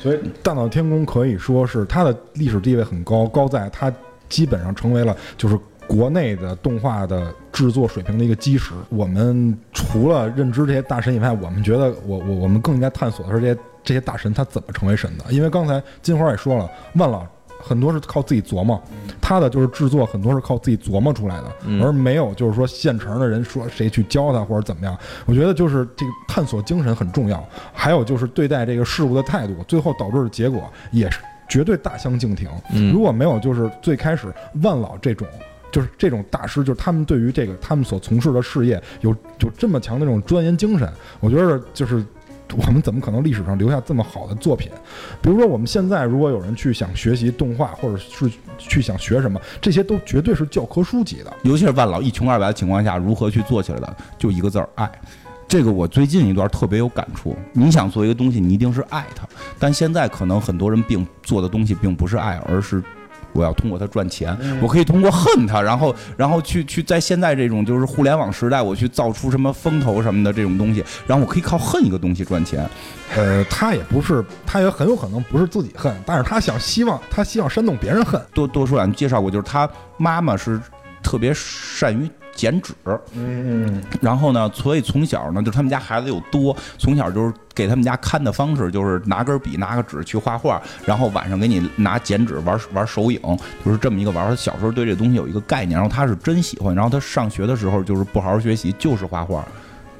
[0.00, 3.92] 所以大闹天宫可以说是它的历史地位很高，高在它
[4.28, 8.72] 基本上成为了就是国内的动画的制作水平的一个基石。
[8.88, 15.24] 我们除了认知这些大神以外，我们觉得我我我们更应该探索的是这些这些大神他怎么成为神的。
[15.30, 17.24] 因为刚才金花也说了，万老
[17.66, 18.80] 很多是靠自己琢磨，
[19.20, 24.96] 他的就是制作很多是靠自己琢磨出来的，嗯而没有就是说现成的人说谁去教他或者怎么样。
[25.24, 27.42] 我觉得就是这个探索精神很重要，
[27.72, 32.48] 还有就是对待这个事物的态度，最后导致的结果也是绝对大相径庭。
[32.74, 35.26] 嗯如果没有就是最开始万老这种。
[35.72, 39.10] 就是这种大师，就是他们对于这个他们所从事的事业有
[39.40, 40.88] 有这么强的这种钻研精神，
[41.18, 42.00] 我觉得就是
[42.56, 44.70] 我们怎么可能历史上留下这么好的作品？
[45.20, 51.32] 比如说我们现在如果有人去想学习动画，或者是去想学什么，这些都绝对是教科书级的。
[51.42, 53.96] 尤其是万老一穷二白的情况下，如何去做起来的？
[54.18, 54.90] 就一个字儿爱。
[55.48, 57.36] 这个我最近一段特别有感触。
[57.52, 59.26] 你想做一个东西，你一定是爱它，
[59.58, 62.82] 但现在可能很多人并做的东西并不是爱，而是。
[63.34, 72.66] 我要通过它赚钱，我可以通过恨它，然后，然后去去在现在这种就是互联网时代，我去造出什么风头什么的这种东西，然后我可以靠恨一个东西赚钱。
[73.14, 78.20] 呃，他也不是，他也很有可能不是自己恨，但是他想希望他希望煽动别人恨。
[78.32, 79.68] 多多说两句，介绍过，就是他
[79.98, 80.60] 妈妈是
[81.02, 82.08] 特别善于。
[82.34, 82.72] 剪纸，
[83.14, 93.20] 嗯，然后呢，所以从小呢，就他们家孩子又多，从小就是给他们家看的方式，就是拿根笔，拿个纸去画画，然后晚上给你拿剪纸玩玩手影，
[93.64, 94.28] 就是这么一个玩。
[94.28, 99.46] 他小时候对这东西有一个概念，然后他是真喜欢，然后他上学的时候就是不好好学习，就是画画。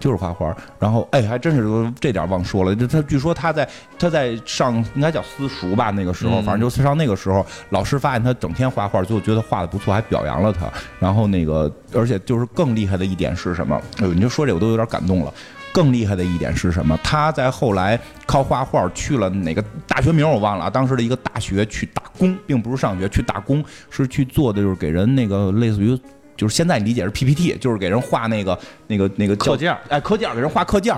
[0.04, 2.76] 就是画画，然后哎，还真是这点忘说了。
[2.76, 3.66] 就他据说他在
[3.98, 10.70] 他在上应该叫私塾吧，那个时候，反正就上那个时候，老师发现他整天画画，最后觉得画的不错，还表扬了他。
[11.00, 13.80] 然后那个，而且就是更厉害的一点是什么？
[13.96, 15.32] 哎呦，你就说这我都有点感动了。
[15.72, 16.98] 更厉害的一点是什么？
[17.02, 25.98] 他在后来靠画画去了哪个大学名我忘了啊，当时的一个大学去打工，并不是上学，去打工是去做的，就是给人那个类似于。
[26.36, 30.94] 就是现在理解是 PPT，就是给人画那个那个那个课件，哎，课件给人画课件。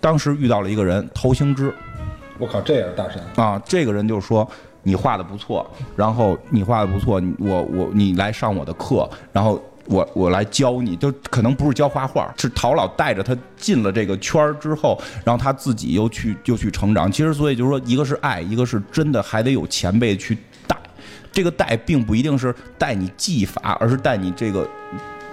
[0.00, 1.74] 当时遇到了一个人，陶行知，
[2.38, 3.58] 我靠，这也是大神啊！
[3.64, 4.46] 这个人就说
[4.82, 17.10] 你画的不错，然后你画的不错，我我你来上我的课，然后我我来教你，就可能不是教画画，是陶老带着他进了这个圈儿之后，然后他自己又去又去成长。
[17.10, 20.36] 其实所以就是说，一个是爱，一个是真的还得有前辈去。
[21.34, 24.66] 这个带并不一定是带你技法，而是带你这个，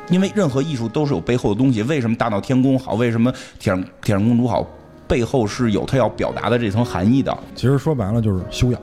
[0.10, 1.84] 因为任何艺术都是有背后的东西。
[1.84, 2.95] 为什么大闹天宫好？
[2.95, 4.68] 为什么铁上铁上公主好？
[5.08, 7.38] 背后是有他要表达的这层含义的。
[7.56, 8.82] 其实说白了就是修养，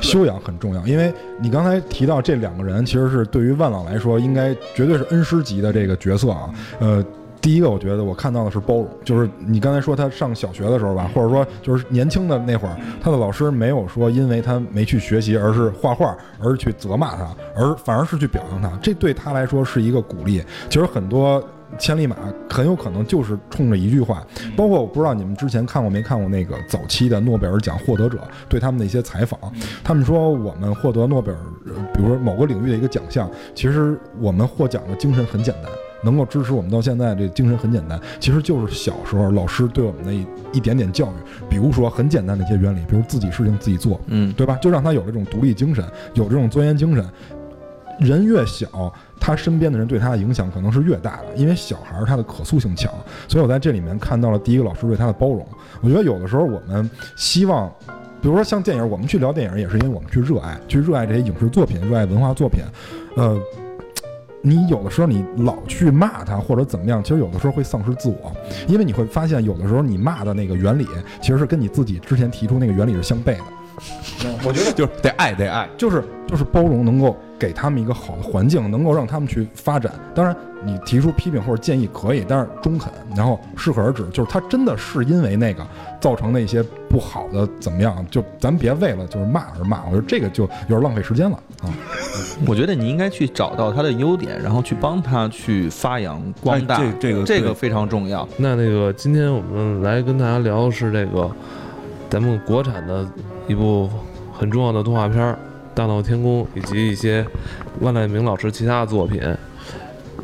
[0.00, 0.86] 修养很重要。
[0.86, 6.48] 因为你刚才提到这两个人，其实是对于万朗来说，应该绝对是恩师级的这个角色啊。
[6.78, 7.04] 呃。
[7.42, 20.40] 第一个，我觉得我看到的是包容，就是你刚才说他上小学的时候吧，或者说就是年轻的那会儿，他的老师没有说因为他没去学习，而是画画，而去责骂他，而反而是去表扬他，这对他来说是一个鼓励。
[20.70, 21.42] 其实很多
[21.78, 22.14] 千里马
[22.48, 24.24] 很有可能就是冲着一句话，
[24.56, 29.36] 包括我不知道你们之前看过没看过那个早期的诺贝尔奖获得者对他们的一些采访，
[29.82, 31.38] 他们说我们获得诺贝尔，
[31.92, 35.72] 比如说某个领域的一个奖项，其实我们获奖的精神很简单。
[36.02, 41.12] 能够支持我们到现在，这精神很简单，其实就是小时候老师对我们的一一点点教育，
[41.48, 44.56] 比如说很简单的一些原理，比如自己事情自己做，嗯，对吧？
[44.56, 45.84] 就让他有这种独立精神，
[46.14, 47.04] 有这种钻研精神。
[48.00, 52.92] 人越小，他身边的人对他的影响可能是越大的，因为小孩儿他的可塑性强。
[53.28, 55.46] 所以我在这里面看到了第一个老师对他的包容。
[55.82, 57.70] 我觉得有的时候我们希望，
[58.20, 62.62] 比如说像电影，我们去聊电影也是因为我们去热爱，去热爱这些影视作品，热爱文化作品，
[63.14, 63.38] 呃。
[64.44, 68.32] 你有的时候你老去骂他或者怎么样，其实有的时候会丧失自我，
[68.66, 70.86] 因为你会发现有的时候你骂的那个原理，
[71.20, 73.44] 其实是跟你自己之前提出那个原理是相悖的。
[74.44, 79.92] 我觉得就是得爱，得爱，就是就是包容，能够给他们一个好的环境，能够让他们去发展。
[80.14, 84.08] 当然，你提出批评或者建议可以，但是中肯，然后适可而止。
[84.10, 85.66] 就是他真的是因为那个
[86.00, 88.04] 造成的一些不好的怎么样？
[88.10, 91.66] 就咱别为了就是骂而骂，我觉得这个就有点浪费时间了啊。
[92.46, 96.78] 我觉得你应该去找到他的优点，然后去帮他去发扬光大。
[96.78, 98.26] 这这个这个非常重要。
[98.36, 101.28] 那那个今天我们来跟大家聊的是这个
[102.08, 103.04] 咱们国产的。
[103.48, 103.88] 一部
[104.32, 105.20] 很重要的动画片
[105.74, 107.24] 《大闹天宫》，以及一些
[107.80, 109.20] 万籁鸣老师其他的作品。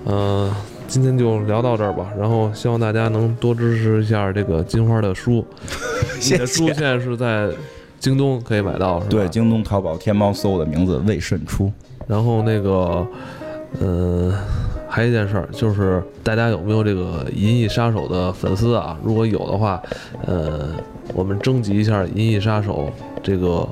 [0.07, 0.53] 嗯，
[0.87, 2.07] 今天就聊到这儿吧。
[2.19, 5.45] 然后希望大家能多支持一下这个金花的书。
[6.21, 6.47] 谢谢。
[6.47, 7.49] 书现在是在
[7.99, 9.11] 京东可以买到，是吧？
[9.11, 11.71] 对，京东、淘宝、天猫搜我的名字魏慎出。
[12.07, 13.07] 然后那个，
[13.81, 14.33] 嗯，
[14.89, 18.97] 还有一件事儿，就是大家有没有这个《银翼杀手》的粉丝啊？
[19.03, 19.83] 如果有的话，
[20.27, 20.71] 呃。
[21.15, 22.93] 我们征集一下《银翼杀手》
[23.23, 23.67] 这个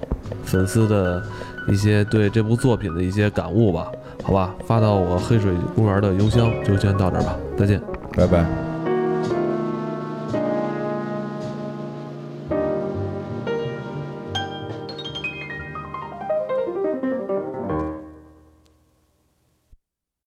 [0.45, 1.23] 粉丝的
[1.69, 3.91] 一些对这部作品的一些感悟吧，
[4.23, 7.81] 好吧，发到我黑水公园的邮箱，就先到这儿吧，再见，
[8.17, 8.76] 拜拜。